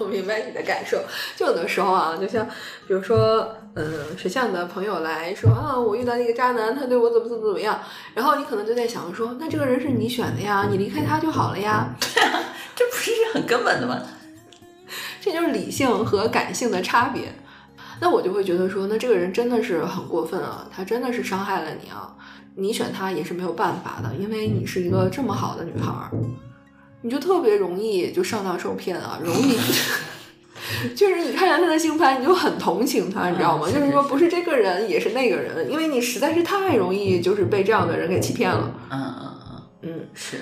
[0.00, 1.04] 我明白你的感受，
[1.36, 2.44] 就有的时候啊，就像
[2.88, 7.80] 比如说，嗯，水象的朋友来说啊，我遇到一个渣男，他对我怎么怎么怎么样，
[8.14, 11.94] 然后你可能就在想说，那这个人是你选的呀，你离开他就好了呀，
[12.78, 14.00] 这不是很根本的吗？
[15.20, 17.22] 这就是理性和感性的差别。
[18.00, 22.14] 那我就会觉得说，那这个人真的是很过分啊，他真的是伤害了你啊，
[22.54, 26.08] 你选他也是没有办法的，因为你是一个这么好的女孩儿。
[27.02, 29.58] 你就特别容易就上当受骗啊，容易
[30.94, 33.68] 就是你看见他的星盘，你就很同情他，你知道吗？
[33.68, 38.70] 就是说不是这个人也是那个人，因为你实在是太容易就是被这样的人给欺骗了。
[38.90, 40.38] 嗯嗯嗯嗯，是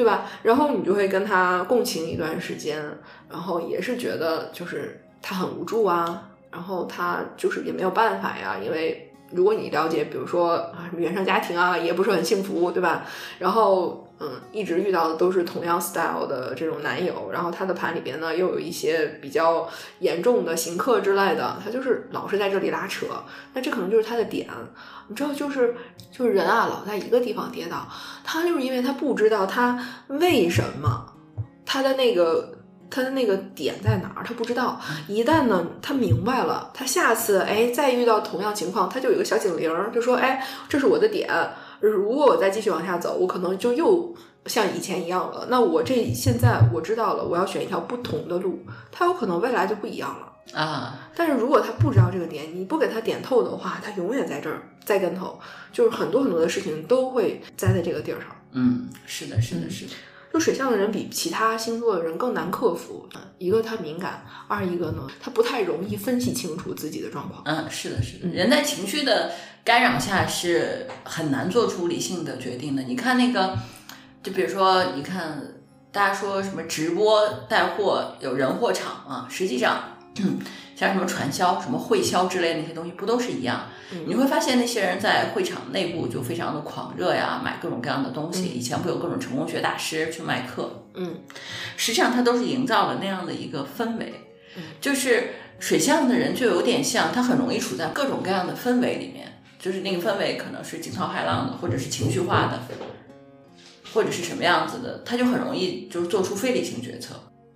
[0.00, 0.24] 对吧？
[0.42, 2.82] 然后你就会跟他共情一段时间，
[3.28, 13.04] 然后也是觉得就是他很无助啊，然后他就是也没有办法呀，因为如果你了解，比如说啊原生家庭啊，也不是很幸福，对吧？
[13.38, 14.06] 然后。
[14.22, 19.66] 嗯，一直遇到的都是同样 style 的这种男友，然后他的盘里边呢又有一些比较
[20.00, 23.06] 严重的刑克之类的，他就是老是在这里拉扯，
[23.54, 24.46] 那这可能就是他的点。
[25.10, 25.74] 你知道，就是
[26.12, 27.84] 就是人啊，老在一个地方跌倒，
[28.22, 31.04] 他就是因为他不知道他为什么，
[31.66, 32.56] 他的那个
[32.88, 34.80] 他的那个点在哪儿，他不知道。
[35.08, 41.28] 一旦呢他明白了，他下次哎再遇到同样情况，他就有个小警铃，就说哎这是我的点。
[41.80, 44.14] 如果我再继续往下走，我可能就又
[44.46, 45.46] 像以前一样了。
[45.50, 48.60] 那我这现在我知道了，我要选一条不同的路，
[48.92, 51.10] 它有可能未来就不一样了啊。
[51.14, 55.38] 但是如果他不知道这个点，你不给他点透的话，他永远在这儿栽跟头，
[55.72, 58.28] 就是很多很多的事情都会栽在这个地儿上。
[58.52, 59.92] 嗯，是的，是的，是的。
[60.32, 63.08] 就水象的人比其他星座的人更难克服。
[63.38, 67.42] 一个他敏感，二一个呢，他不太容易分析清楚自己的状况。
[67.46, 68.28] 嗯，是的，是的。
[68.28, 69.32] 人在情绪的
[69.64, 72.82] 干扰下是很难做出理性的决定的。
[72.84, 73.58] 你看那个，
[74.22, 75.42] 就比如说，你看
[75.90, 79.96] 大家说什么直播带货有人货场啊，实际上。
[80.76, 83.66] 像什么传销、什么会销之类那些东西，不都是一样？
[84.06, 88.44] 你会发现那些人在会场内部就非常的狂热呀，买各种各样的东西。
[88.44, 90.84] 以前不有各种成功学大师去卖课？
[90.94, 91.20] 嗯，
[91.76, 94.26] 实际上他都是营造了那样的一个氛围。
[94.80, 102.58] 就是水象的人就有点像，他很容易处在各种各样的氛围里面，就是那个氛围可能是惊涛骇浪的，或者是情绪化的，
[103.92, 107.14] 或者是什么样子的，他就很容易就是做出非理性决策。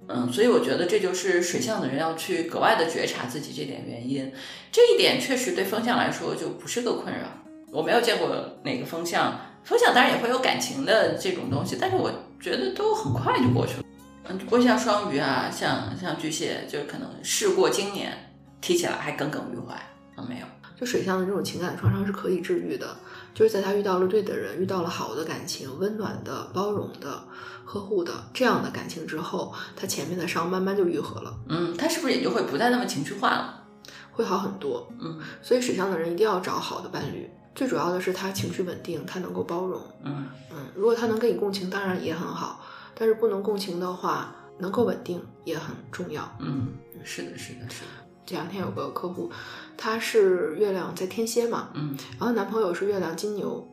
[0.09, 4.31] 嗯，所以我觉得这就是水象的人要去格外的觉察自己这点原因，
[4.71, 7.27] 这一点确实对风象来说就不是个困扰。
[7.73, 8.29] 我没有见过
[8.63, 13.85] 哪个风象，风象当然也会有感情的这种东西，但是我觉得都很快就过去了。
[14.29, 18.13] 嗯，不过像双鱼啊，像像巨蟹，就可能事过经年，
[18.61, 19.75] 提起来还耿耿于怀。
[20.17, 20.47] 嗯，没有，
[20.79, 22.97] 就水象的这种情感创伤是可以治愈的，
[23.35, 27.25] 就是在他遇到了对的人，遇到了好的感情，温暖的、包容的。
[27.67, 31.35] 呵护的这样的感情之后，他前面的伤慢慢就愈合了。
[31.49, 33.65] 嗯，他是不是也就会不再那么情绪化了？
[34.13, 34.87] 会好很多。
[35.01, 37.29] 嗯，所以水象的人一定要找好的伴侣。
[37.55, 39.81] 最主要的是他情绪稳定，他能够包容。
[40.05, 42.61] 嗯嗯，如果他能跟你共情，当然也很好。
[42.95, 46.31] 但是不能共情的话，能够稳定也很重要。
[46.41, 46.69] 嗯，
[47.03, 47.91] 是的，是的，是的。
[48.27, 49.33] 这两天有个客户，
[49.77, 53.67] 他是月亮在天蝎嘛，嗯，然后男朋友是月亮金牛。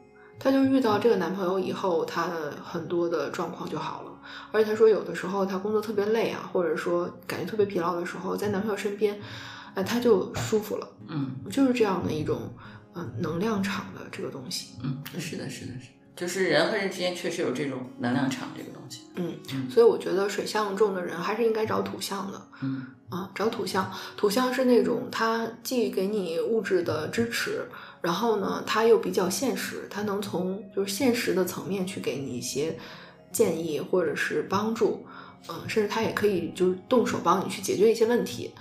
[0.43, 4.11] 她就遇到这个男朋友以后，她的很多的状况就好了。
[4.51, 9.21] 而且她说，有的时候她工作特别累啊，或者说感觉特别疲劳的时候，在男朋友身边，
[9.75, 10.87] 哎，她就舒服了。
[11.07, 12.51] 嗯，就是这样的一种，
[12.95, 14.73] 嗯，能量场的这个东西。
[14.81, 19.01] 嗯，是的，是的，是，就是人和人之间确实有这种能量场这个东西。
[19.15, 22.41] 嗯，所以我觉得水象重的人还是应该找土象的。
[22.61, 27.65] 嗯，啊，找土象，土象是那种他既给你物质的支持。
[28.01, 32.77] 然后呢，他又比较现实，他能从就是现实的层面去给你一些
[33.31, 35.05] 建议或者是帮助，
[35.47, 38.51] 嗯，甚至他也可以就是动手帮你去解决一些问题。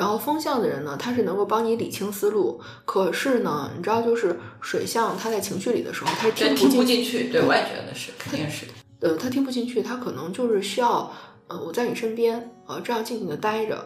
[0.00, 7.28] 然后风象的人呢，他是能够帮你理清思路，可是呢，你知道，就是水象他在情绪里的时候，他听不进去。
[7.28, 8.72] 对，我也觉得是，肯定是的。
[9.00, 11.12] 呃，他听不进去，他可能就是需要，
[11.48, 13.84] 呃，我在你身边，呃，这样静静的待着。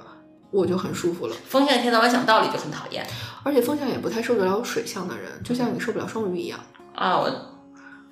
[0.50, 1.34] 我就很舒服了。
[1.48, 3.04] 风象一天到晚讲道理就很讨厌，
[3.42, 6.60] 而且风象也不太受得了水象的人，就像你受不了双鱼一样
[6.94, 7.18] 啊。
[7.18, 7.28] 我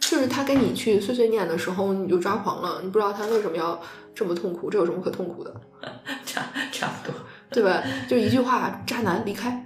[0.00, 3.80] 就是他跟你去碎碎念的时候，你就抓狂了，你不知道他为什么要
[4.12, 5.54] 这么痛苦，这有什么可痛苦的？
[6.26, 6.42] 差
[6.72, 7.20] 差不多，
[7.52, 7.82] 对吧？
[8.08, 9.64] 就一句话，渣男离开，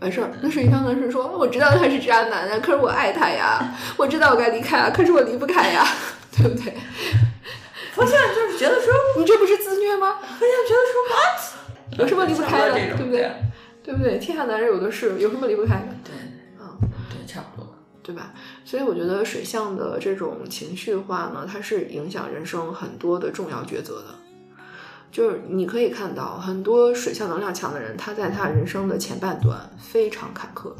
[0.00, 0.30] 完事儿。
[0.42, 5.86] 那水象的是说，我知道他是渣男呀，可是我爱他呀，我知道我该离开啊，可是我离不开呀，
[6.36, 6.74] 对不对？
[7.96, 10.18] 我现在就是觉得说， 你这不是自虐吗？
[10.20, 12.00] 我现在觉得说，what？
[12.00, 13.32] 有什么离不开的，对不对？
[13.82, 14.18] 对不对？
[14.18, 15.86] 天下男人有的是，有什么离不开的？
[16.04, 16.12] 对，
[16.60, 17.72] 嗯，对，差不多。
[18.02, 18.32] 对吧？
[18.64, 24.14] 所以我觉得水象的这种情绪化呢，它是影响人生很多的重要抉择的。
[25.10, 30.72] 就是你可以看到，很多水象能量强的人，他在他人生的前半段非常坎坷，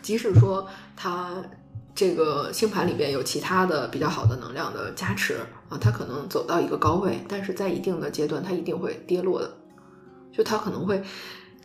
[0.00, 0.66] 即使说
[0.96, 1.42] 他
[1.94, 5.38] 这个星盘里边有其他的比较好的能量的加持
[5.68, 9.50] 啊，他可能走到一个高位，但是在一定的阶段，他一定会跌落的。
[10.32, 11.02] 就他可能会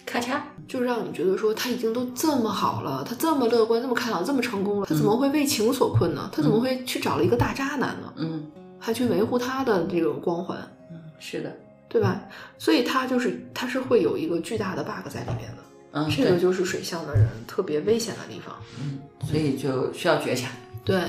[0.05, 6.29] 咔嚓，就让你觉得说他已经都这么好了，他这么乐观、这么开朗、这么成功了，他怎么会为情所困呢？
[6.31, 8.13] 他怎么会去找了一个大渣男呢？
[8.15, 8.49] 嗯
[8.81, 10.57] 还去维护他的这个光环，
[10.91, 11.55] 嗯，是的，
[11.87, 12.19] 对吧？
[12.57, 15.57] 所以他就是他是会有一个巨大的 bug 在里面的，
[15.91, 18.55] 嗯，这个，就是水象的人特别危险的地方。
[18.79, 20.49] 嗯，所以就需要觉察。
[20.83, 20.99] 对，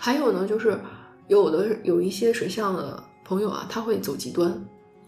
[0.00, 0.76] 还有呢，就是
[1.28, 4.52] 有的有一些水象的朋友啊，他会走极端，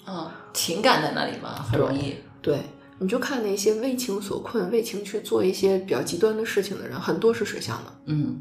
[0.06, 2.14] 嗯，情感在那里嘛，很容易。
[2.40, 2.60] 对，
[2.98, 7.92] 你就看那些为情所困、为情去做一些比较极端的事情的人，很多是水象的。
[8.06, 8.40] 嗯，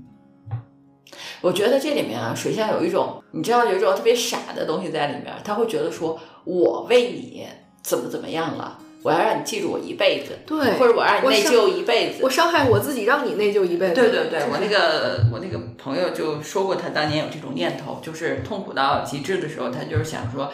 [1.41, 7.45] 我觉得这里面啊，水下有一种，你知道有一种特别傻的东西在里面，他会觉得说，我为你
[7.81, 12.29] 怎么怎么样了，我要让你记住我一辈子，对或者我让你内疚一辈子我。
[12.29, 13.93] 伤害我自己，让你内疚一辈子。
[13.93, 20.51] 对对对，我那个我那个朋友就说过，他当年有这种念头，就是痛苦到极致的时候，他就是想说，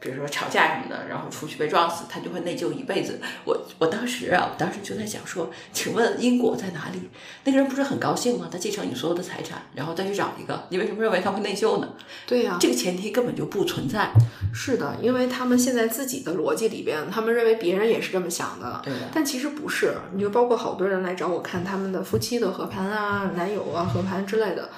[0.00, 3.18] 比如说吵架什么的，然后出去被撞死，他就会内疚一辈子。
[3.44, 7.10] 我我当时啊，我当时就在想说，请问因果在哪里？
[7.44, 8.48] 那个人不是很高兴吗？
[8.50, 11.88] 他继承你所有的财产，然后再去找一个，你为什么认为他会内疚呢？
[12.26, 14.12] 对呀、这个前提根本就不存在。
[14.54, 18.80] 是的，因为他们现在自己的逻辑里边，他们认为别人也是这么想的。
[18.84, 24.70] 对的，但其实不是，你就包括好多人来找我看他们的夫妻的合盘啊、男友啊合盘之类的。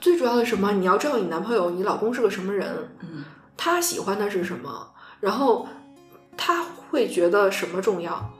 [0.00, 0.72] 最主要的是什么？
[0.72, 2.68] 你要知道你男朋友、你老公是个什么人，
[3.00, 3.24] 嗯
[3.56, 5.68] 他喜欢的是什么，然后
[6.36, 8.30] 他会觉得什么重要。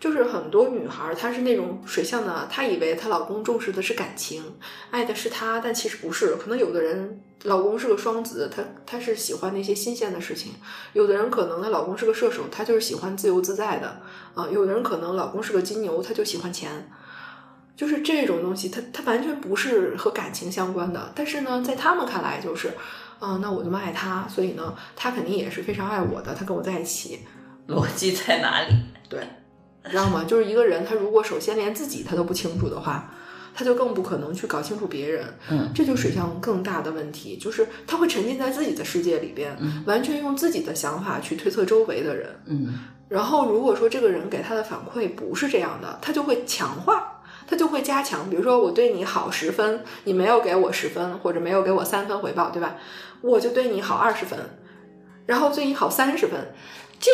[0.00, 4.42] 就是很多女孩，她是那种水象的，她以为她老公重视的是感情，
[4.90, 6.36] 爱的是她，但其实不是。
[6.36, 10.52] 可能有的人老公是个双子，他他是喜欢那些新鲜的事情；
[10.92, 14.02] 有的人可能她老公是个射手，他就是喜欢自由自在的
[14.34, 16.90] 啊、有的人可能老公是个金牛，他就喜欢钱。
[17.74, 22.74] 就是这种东西，它它完全不是和感情相关的，但是呢，在他们看来就是，
[23.18, 27.20] 啊、那我这么爱他，所以呢，他肯定也是非常爱我的，他跟我在一起，
[27.68, 28.74] 逻辑在哪里？
[29.08, 29.20] 对，
[29.84, 30.24] 你知道吗？
[30.24, 33.10] 就是一个人，他如果首先连自己他都不清楚的话，
[33.54, 35.24] 他就更不可能去搞清楚别人。
[35.48, 39.56] 嗯，这就是水象更大的问题，就是他会沉浸在自己的世界里边，
[39.86, 42.28] 完全用自己的想法去推测周围的人。
[42.46, 42.74] 嗯
[43.06, 47.13] 然后如果说这个人给他的反馈不是这样的，他就会强化，
[47.46, 48.28] 他就会加强。
[48.30, 52.76] 比如说我对你好十分，你没有给我十分，或者没有给我三分回报，对吧？
[53.20, 54.38] 我就对你好二十分，
[55.26, 56.52] 然后对你好三十分，
[57.00, 57.10] 这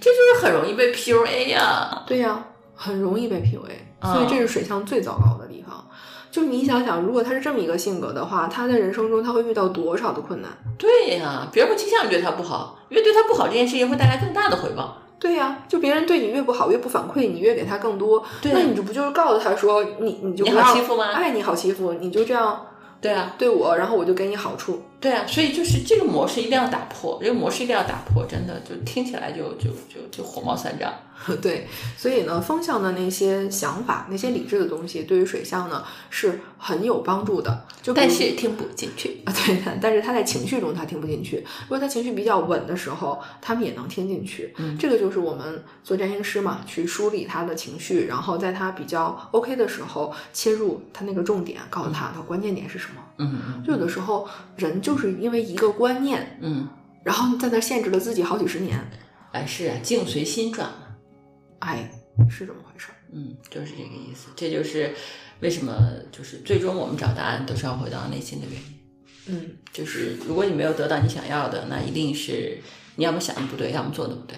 [0.00, 2.44] 这就是很容易被 PUA 呀、对呀，
[2.74, 3.70] 很容易被 PUA，
[4.00, 5.88] 啊所以这是水象最糟糕的地方。
[6.30, 10.50] 就你想想，如果他是这么一个性格的话，他在人生中他会遇到多少的困难？
[10.76, 14.98] 对呀、别人会倾向于对他不好，因为对他不好这件事情会带来更大的回报。
[15.18, 18.52] 对呀、就别人对你越不好，越不反馈，你越给他更多，对。
[18.52, 21.06] 那你这不就是告诉他说你你就不要好欺负吗？
[21.12, 22.66] 哎，你好欺负，你就这样
[23.00, 24.82] 对啊，对我，然后我就给你好处。
[25.04, 30.90] 对啊，所以就是这个模式一定要打破，这个模式一定要打破，真的就听起来就就就就火冒三丈。
[31.40, 37.66] 对，所以呢，风象的那些想法、那些理智的东西，对于水象呢是很有帮助的。
[37.80, 39.22] 就但是听不进去。
[39.24, 41.36] 啊，对，但是他在情绪中他听不进去。
[41.62, 44.54] 如果他情绪比较稳的时候，他们也能听进去。
[44.58, 53.00] 嗯这个就是我们做占星师嘛，去梳理他的情绪，然后在他比较 OK 的时候切入他那个重点，告诉他他关键点是什么。
[53.16, 56.68] 嗯就有的时候人就是因为一个观念，嗯，
[57.02, 58.78] 然后在那儿限制了自己好几十年。
[59.32, 60.96] 哎是啊，境随心转嘛。
[61.58, 61.90] 哎，
[62.30, 62.94] 是这么回事儿。
[63.12, 64.28] 嗯，就是这个意思。
[64.36, 64.94] 这就是
[65.40, 65.76] 为什么
[66.12, 68.80] 就是最终我们找答案都是要回到内心的原因。
[69.26, 72.58] 嗯，就是如果你没有得到你想要的，那一定是
[72.96, 74.36] 你要么想的不对，要么做的不对。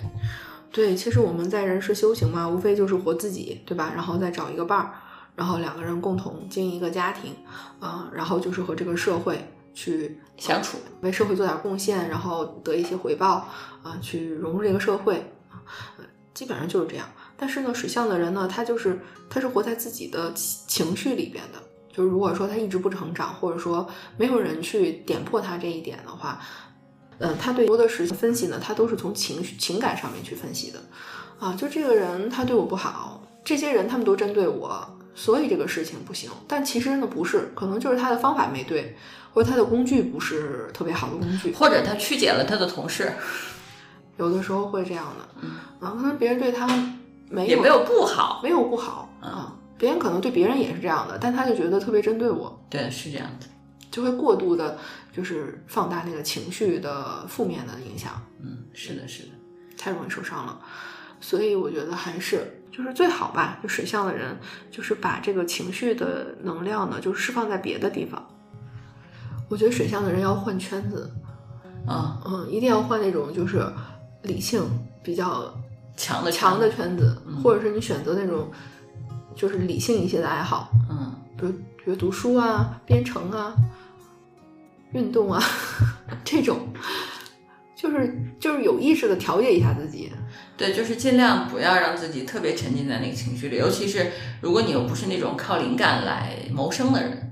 [0.72, 3.92] 对，其实我们在人世修行嘛，无非就是活自己，对吧？
[3.94, 4.92] 然后再找一个伴儿，
[5.34, 7.34] 然后两个人共同经营一个家庭，
[7.80, 9.42] 啊、然后就是和这个社会
[9.76, 13.46] 去相处，为社会做点贡献，然后得一些回报
[13.84, 15.18] 啊、去融入这个社会
[15.48, 15.62] 啊、
[15.98, 16.04] 呃
[16.34, 17.08] 基本上就是这样。
[17.36, 19.00] 但是呢，水象的人呢，他就是
[19.30, 21.58] 他是活在自己的情情绪里边的。
[21.90, 26.38] 就是如果说他一直不成长，或者说没有人去点破他这一点的话，
[27.18, 30.78] 呃，他对多的事情分析呢，他都是从情绪情感上面去分析的。
[31.38, 36.30] 啊，就这个人他对我不好，这些人他们都针对我，所以这个事情不行。
[36.46, 38.94] 但其实呢，不是，可能就是他的方法没对，
[39.36, 41.52] 或者他的工具不是特别好的工具。
[41.52, 43.12] 或者他曲解了他的同事。
[44.16, 46.66] 有的时候会这样的，嗯啊，可能别人对他
[47.28, 48.40] 没有也没有不好。
[48.42, 53.46] 没有不好嗯啊，别人可能对别人也是这样的，但他就觉得特别针对我，对，是这样的。
[53.90, 54.78] 就会过度的，
[55.14, 58.12] 就是放大那个情绪的负面的影响，
[58.42, 59.28] 嗯，是的，是的。
[59.76, 60.58] 太容易受伤了。
[61.20, 64.34] 所以我觉得还是就是最好吧，就水象的人，
[64.70, 68.26] 就是把这个情绪的能量呢，就是释放在别的地方。
[69.48, 71.10] 我觉得水象的人要换圈子，
[71.86, 73.64] 啊、嗯，一定要换那种就是
[74.22, 74.62] 理性
[75.02, 75.54] 比较
[75.96, 78.50] 强的强的圈子，嗯或者是你选择那种
[79.34, 83.54] 就是理性一些的爱好，嗯，比如比如读书啊、编程啊、
[84.92, 85.40] 运动啊
[86.24, 86.68] 这种，
[87.76, 90.10] 就是就是有意识的调节一下自己。
[90.56, 97.25] 对，就是尽量不要让自己特别沉浸在那个情绪里，尤其是如果你又不是那种靠灵感来谋生的人。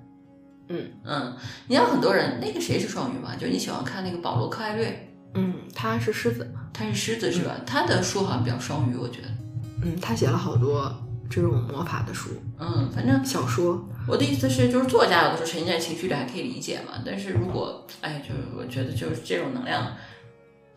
[0.69, 1.37] 嗯嗯，
[1.69, 3.35] 你像很多人，那个谁是双鱼嘛？
[3.37, 7.55] 就是你喜欢看那个保罗·克艾略，嗯，他是狮子，他是狮子是吧？
[7.67, 9.29] 他的书好像比较双鱼，我觉得。
[9.83, 10.91] 嗯，他写了好多
[11.29, 13.87] 这种魔法的书、嗯，反正小说。
[14.07, 19.93] 我的意思是，就是作家有的时候沉浸在情绪里还可以理解嘛，但是如果，哎，就是我觉得就是这种能量，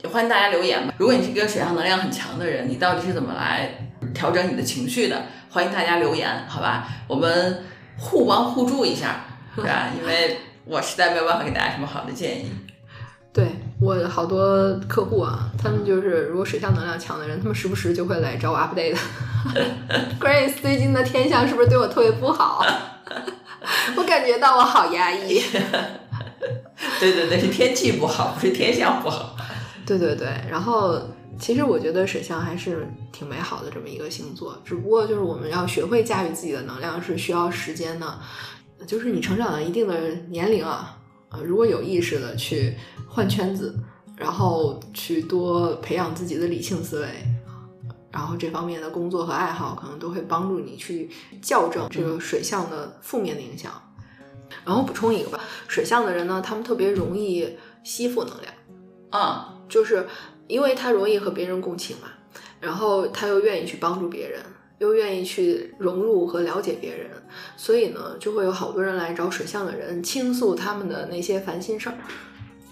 [0.03, 0.93] 也欢迎大家留言吧。
[0.97, 5.23] 如果你是一个水象能量很强的人，你到底是怎么来调整你的情绪的？
[5.49, 6.87] 欢迎大家留言，好吧？
[7.07, 7.63] 我们
[7.97, 9.25] 互帮互助一下，
[9.57, 9.91] 是吧？
[9.99, 12.51] 因为我实在没有办法给大家什么好的建议。
[13.33, 13.49] 对
[13.79, 18.97] 我好多客户啊，他们就是如果水象能量强的人，他们时不时就会来找我 update。
[20.19, 22.65] Grace 最近的天象是不是对我特别不好？
[23.95, 25.41] 我感觉到我好压抑。
[26.99, 29.35] 对对对，是天气不好，不是天象不好。
[29.85, 30.99] 对对对，然后
[31.39, 38.19] 其实我觉得水象还是挺美好的这么一个星座，只不过就是我们要学会驾驭自己的能量是需要时间的，
[38.85, 40.99] 就是你成长到一定的年龄啊，
[41.29, 42.75] 呃，如果有意识的去
[43.07, 43.75] 换圈子，
[44.15, 47.07] 然后去多培养自己的理性思维。
[48.09, 51.09] 然后这方面的工作和爱好可能都会帮助你去
[51.41, 53.71] 校正这个水象的负面的影响。
[54.65, 58.53] 然后补充一个吧，水象的人呢，他们特别容易吸负能量。
[59.09, 60.07] 啊、就是
[60.47, 62.07] 因为他容易和别人共情嘛，
[62.59, 64.41] 然后他又愿意去帮助别人，
[64.79, 67.09] 又愿意去融入和了解别人，
[67.55, 71.95] 所以呢，就会有好多人来找水象的人倾诉他们的那些烦心事儿。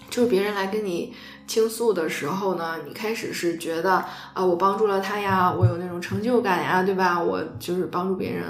[0.08, 1.12] 就是别人来跟你
[1.46, 4.02] 倾诉的时候呢，你开始是觉得
[4.32, 7.20] 啊，我帮助了他呀，我有那种成就感呀，对吧？
[7.20, 8.44] 我就是帮助别人，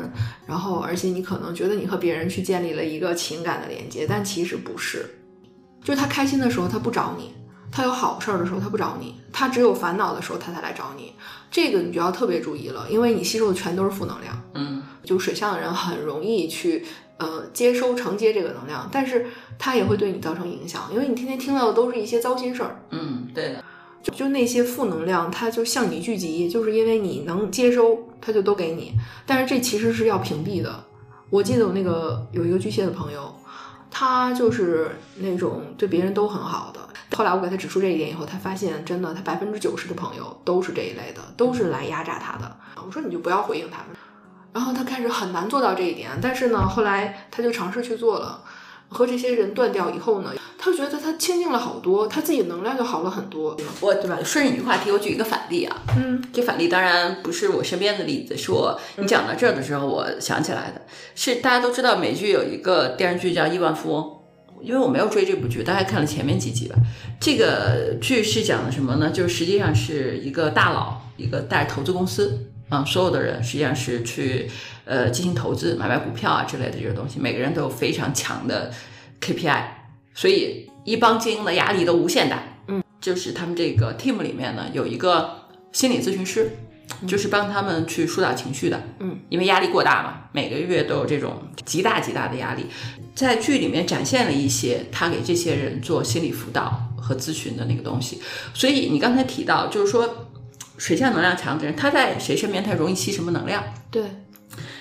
[0.46, 5.04] 然后而且你可能觉得你和别人去建立了一个情感的连接，但其实不是。
[5.82, 7.34] 就是他开心的时候，他不找你，
[7.76, 11.12] 他有好事儿的时候，他不找你，他只有烦恼的时候，他才来找你。
[11.50, 14.42] 这个你就要特别注意了，因为你吸收的全都是负能量。
[14.54, 16.86] 嗯，就水象的人很容易去
[17.18, 19.26] 呃接收承接这个能量，但是
[19.58, 23.62] 他也会对你造成影响，因为你天天听到的都是一些糟心事儿，嗯，对的，
[24.02, 28.94] 就就那些负能量，它就向你聚集，就是因为你能接收，它就都给你。
[29.26, 30.82] 但是这其实是要屏蔽的。
[31.28, 33.34] 我记得我那个有一个巨蟹的朋友，
[33.90, 36.80] 他就是那种对别人都很好的。
[37.14, 42.56] 后来我给他指出这一点以后，他发现真的，他百分之九十的朋友都是这一类的，都是来压榨他的。
[42.84, 43.96] 我说你就不要回应他们。
[44.52, 48.42] 然后他开始很难做到这一点，但是呢，后来他就尝试去做了。
[48.88, 53.56] 和这些人断掉以后呢，他就觉得他清静了好多，他自己能量就好了很多。
[53.80, 54.16] 我对吧？
[54.24, 55.76] 顺着你这话题，我举一个反例啊。
[55.96, 60.80] 嗯这反例当然不是我身边的例子，是我你讲到这儿的时候我想起来的。
[61.16, 64.04] 是大家都知道美剧有一个电视剧叫《亿万富翁》，
[64.66, 66.74] 因为我没有追这部剧，大概看了前面几集吧。
[67.20, 69.10] 这个剧是讲的什么呢？
[69.10, 74.50] 就是实际上是一个大佬，一个带着投资公司啊、所有的人实际上是去
[74.84, 78.72] 呃进行投资、买卖股票啊之类的这些东西，每个人都有非常强的
[79.20, 79.62] KPI，
[80.12, 82.42] 所以一帮精英的压力都无限大。
[82.66, 86.50] 嗯，就是他们这个 team 里面呢有一个心理咨询师。
[87.06, 92.66] 就是帮他们去疏导情绪的，嗯，因为压力过大嘛，每个月都有这种极大极大的压力，
[93.14, 98.20] 在剧里面展现了一些他给这些人做心理辅导和咨询的那个东西。
[98.54, 100.28] 所以你刚才提到，就是说
[100.78, 103.62] 水象能量强的人，他在谁身边，他容易吸什么能量？
[103.90, 104.02] 对，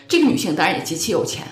[0.07, 1.45] 这个女性当然也极其有钱，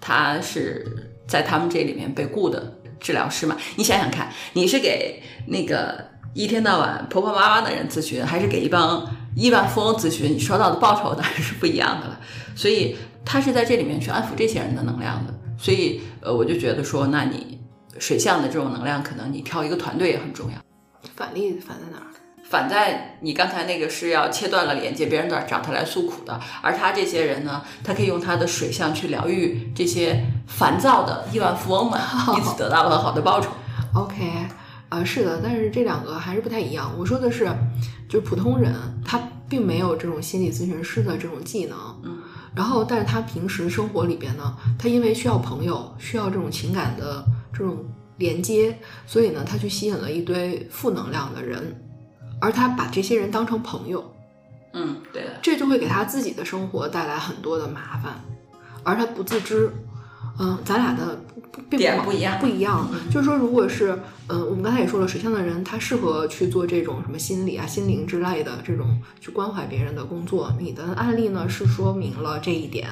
[0.00, 3.56] 她是在他们这里面被雇的治疗师嘛。
[3.74, 9.04] 你想想看，你是给那个一天到晚婆婆妈妈的人咨询，还是给一帮
[9.36, 10.32] 亿万富翁咨询？
[10.32, 12.18] 你收到的报酬当然是不一样的了。
[12.56, 15.32] 所以他是在这里面去安抚这些人的能量的。
[15.56, 17.60] 所以呃，我就觉得说，那你
[17.98, 20.58] 水象的这种能量，可能你挑一个团队也很重要。
[21.14, 22.08] 反例反在哪儿？
[22.48, 32.00] 反在你刚才那个是要切断了连接，别人找找他来诉苦的，而他这些人呢，他可以用他的水象去疗愈这些烦躁的亿万富翁们，
[32.38, 33.50] 因此得到了很好的报酬。
[33.94, 34.14] OK，
[34.88, 36.92] 啊，是的，但是这两个还是不太一样。
[36.96, 37.44] 我说的是，
[38.08, 38.72] 就是普通人
[39.04, 42.18] 他并没有这种心理咨询师的这种技能，嗯，
[42.54, 47.84] 然后但是他平时生活里边呢，他因为需要朋友，需要这种情感的这种
[48.16, 51.84] 连接，所以呢，他去吸引了一堆负能量的人，
[52.40, 54.04] 而他把这些人当成朋友，
[54.72, 58.20] 嗯，对的，这就会给他自己的生活带来很多的麻烦，
[58.84, 59.68] 而他不自知。
[60.38, 61.18] 嗯，咱俩的
[61.68, 62.88] 并不点不一样不一样。
[63.10, 70.52] 就是说，如果是嗯，我们刚才也说了，水象的人他适合去做这种什么心理啊、心灵之类的这种去关怀别人的工作。
[70.58, 72.88] 你的案例呢是说明了这一点，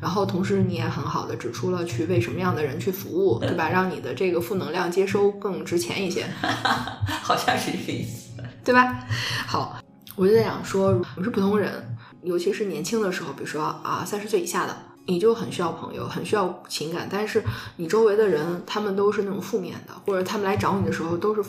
[0.00, 3.68] 然后同时你也很好的指出了去为什么样的人去服务，对吧？
[3.68, 6.24] 让你的这个负能量接收更值钱一些，
[7.22, 8.30] 好像是这个意思。
[8.62, 8.98] 对吧？
[9.46, 9.80] 好，
[10.14, 14.76] 我就在想说，我们是普通人，尤其是年轻的时候，比如说啊，三十岁以下的。
[15.06, 17.42] 你就很需要朋友，很需要情感，但是
[17.76, 21.42] 你周围的人他们都是那种负面的，或者他们来找你的时候都是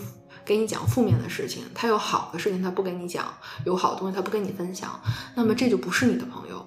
[0.45, 1.63] 给你讲负面的事情。
[1.73, 3.25] 他有好的事情他不跟你讲，
[3.65, 4.99] 有好东西他不跟你分享，
[5.35, 6.65] 那么这就不是你的朋友。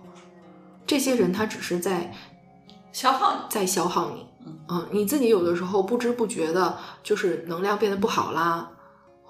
[0.86, 2.12] 这些人他只是在
[2.93, 4.26] 消耗你，在消耗你。
[4.68, 8.68] 嗯，你自己有的时候不知不觉的，就是能量变得不好啦，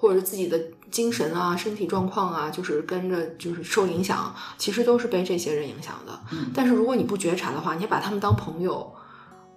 [0.01, 0.59] 或者自己的。
[0.91, 6.19] 精神啊，身体状况啊，就是跟着就是受影响，其实都是被这些人影响的。
[6.33, 8.93] 嗯，但是如果你不觉察的话，你把他们当朋友，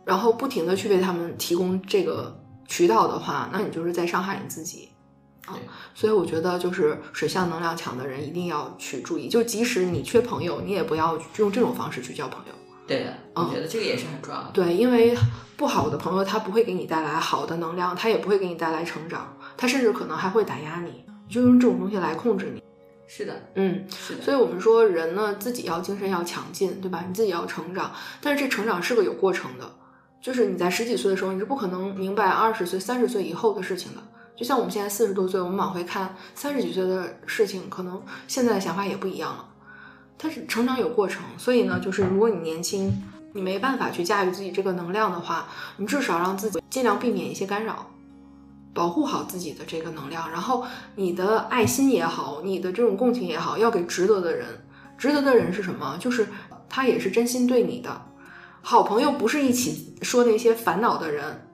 [0.04, 4.90] 然后不停的去为他们提供这个渠道的话，那你就是在伤害你自己
[5.46, 5.58] 啊。
[5.92, 12.52] 所以我觉得，就是水象能量强的人一定要去注意，就即使你缺朋友，你也不要用这种方式去交朋友。
[12.86, 14.50] 对的，我觉得这个也是很重要的。
[14.52, 15.16] 对，因为
[15.56, 21.04] 不好的朋友他不会给你带来好的能量，他也不会给你带来成长，他甚至可能还会打压你。
[21.26, 22.62] 就用这种东西来控制你，
[23.08, 24.22] 是的，嗯，是的。
[24.22, 27.02] 所以我们说人呢，自己要精神要强劲，对吧？
[27.08, 27.90] 你自己要成长，
[28.20, 29.64] 但是这成长是个有过程的，
[30.20, 34.02] 就是你在十几岁的时候，你是不可能明白二十岁、三十岁以后的事情的。
[34.36, 39.48] 就像我们现在四十多岁，我们往回看三十几岁的事情，可能现在的想法也不一样了。
[40.18, 42.92] 但是成长有过程，所以呢，就是如果你年轻，
[43.32, 45.48] 你没办法去驾驭自己这个能量的话，
[45.78, 47.90] 你至少让自己尽量避免一些干扰。
[48.74, 50.64] 保护好自己的这个能量，然后
[50.96, 54.46] 你的爱心也好，你的这种共情也好，要给值得的人。
[54.98, 55.96] 值得的人是什么？
[55.98, 56.28] 就是
[56.68, 58.02] 他也是真心对你的。
[58.60, 61.48] 好朋友不是一起说那些烦恼的人，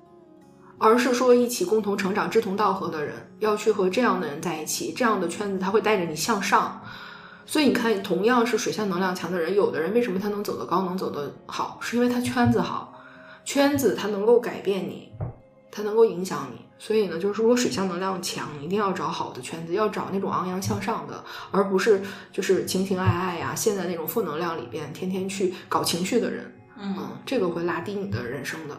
[0.78, 3.14] 而是说一起共同成长、志同道合的人。
[3.38, 6.80] 要去和这样的人在一起，这样的圈子他会带着你向上。
[7.46, 13.02] 所以你看，同样是水象能量强的人，有的人为什么他能走得高、能走得好，是因为他圈子好，
[13.44, 15.10] 圈子他能够改变你，
[15.70, 16.60] 他能够影响你。
[16.78, 22.00] 所以呢，就是如果水象能量强，一定要找好的圈子，要找那种昂扬向上的，而不是
[22.32, 26.50] 就是情情爱爱呀，陷在那种负能量里边，天天去搞情绪的人，
[26.80, 26.96] 嗯，
[27.26, 28.74] 这个会拉低你的人生的。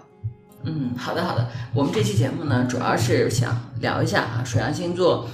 [0.63, 5.27] 嗯，好的好的，我们这期节目呢，主要是想聊一下啊，水象星座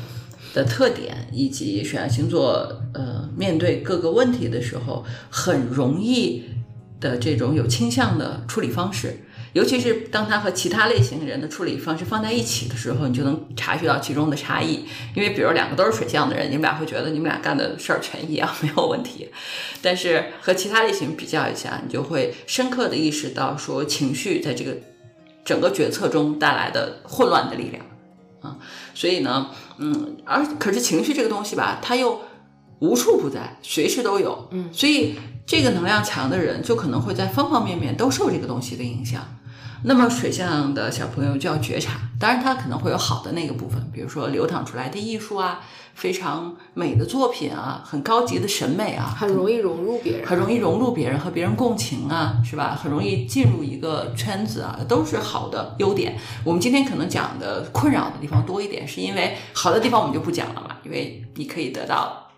[0.54, 6.44] 的特点，以及水象星座呃面对各个问题的时候，很容易
[7.00, 9.22] 的这种有倾向的处理方式。
[9.58, 14.86] 尤其是当他和其他类型人的处理方式放在一起的时候，你就能察觉到其中的差异。
[15.16, 19.30] 因为比如两个都是水象的人，你们俩会觉得你们俩干的事儿全一样，没有问题。
[19.82, 24.78] 但是和其他类型比较一下，你就会深刻的意识到说情绪在这个
[25.44, 27.84] 整个决策中带来的混乱的力量
[28.42, 28.60] 啊。
[28.94, 29.50] 所以呢，
[29.80, 32.22] 嗯，而可是情绪这个东西吧，它又
[32.78, 34.48] 无处不在，随时都有。
[34.52, 35.16] 嗯，所以
[35.48, 39.26] 这个能量强的人就可能会在方方面面都受这个东西的影响。
[39.84, 45.60] 那么水象的小朋友就要觉察，当然他可能会有好的那个部分，比如说流淌出来的艺术啊，
[45.94, 52.78] 非常美的作品啊，很高级的审美啊，很容易融入别人，很容易融入别人和别人共情啊，是吧？
[52.82, 56.18] 很容易进入一个圈子啊，都是好的优点。
[56.44, 62.30] 我们今天可能讲的困扰的地方多一点，是因为好的地方我们就不讲了嘛，因为你可以得到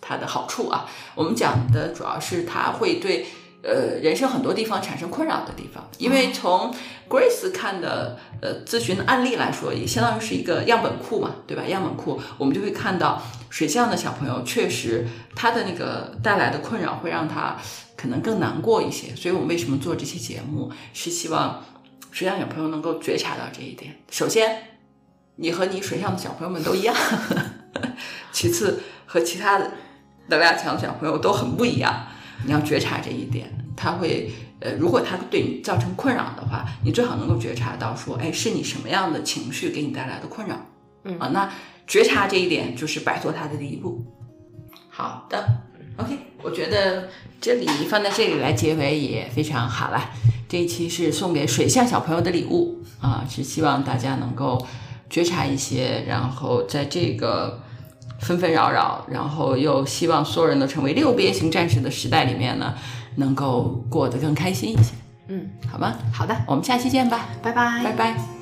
[0.00, 0.86] 它的好处啊。
[1.14, 3.26] 我们讲的主要是它会对。
[3.62, 6.74] 呃，人生很多地方产生困扰的地方，因为从
[7.08, 11.62] Grace 看的呃咨询的案例来说，也相当于是一个样本库嘛，对吧？
[11.66, 17.56] 样本库，我们就会看到水象的小朋友确实他的那个带来的困扰会让他
[17.96, 19.14] 可能更难过一些。
[19.14, 21.62] 所以我们为什么做这期节目，是希望
[22.10, 23.94] 水象小朋友能够觉察到这一点。
[24.10, 24.62] 首先，
[25.36, 26.94] 你和你水象的小朋友们都一样；
[28.32, 29.70] 其次，和其他的
[30.28, 32.06] 能量强的小朋友都很不一样。
[32.44, 34.30] 你要觉察这一点，他会，
[34.60, 40.56] 呃，如果他对你造成困扰的话，你最好能够觉察到，说，哎，是你什么样的情绪给你带来的困扰？
[41.04, 41.50] 嗯啊，那
[41.86, 44.04] 觉察这一点就是摆脱他的第一步。
[44.88, 45.44] 好的
[45.96, 47.08] ，OK，我觉得
[47.40, 50.10] 这里放在这里来结尾也非常好了。
[50.48, 54.66] 这一期是送给水象小朋友的礼物啊，是希望大家能够
[55.08, 57.62] 觉察一些，然后在这个
[58.20, 62.74] 纷纷扰扰，然后又希望所有人都成为六边形战士的时代里面呢，
[63.16, 64.92] 能够过得更开心一些。
[65.28, 65.94] 嗯，好吗？
[66.12, 68.39] 好的，我们下期见吧，拜拜，拜拜。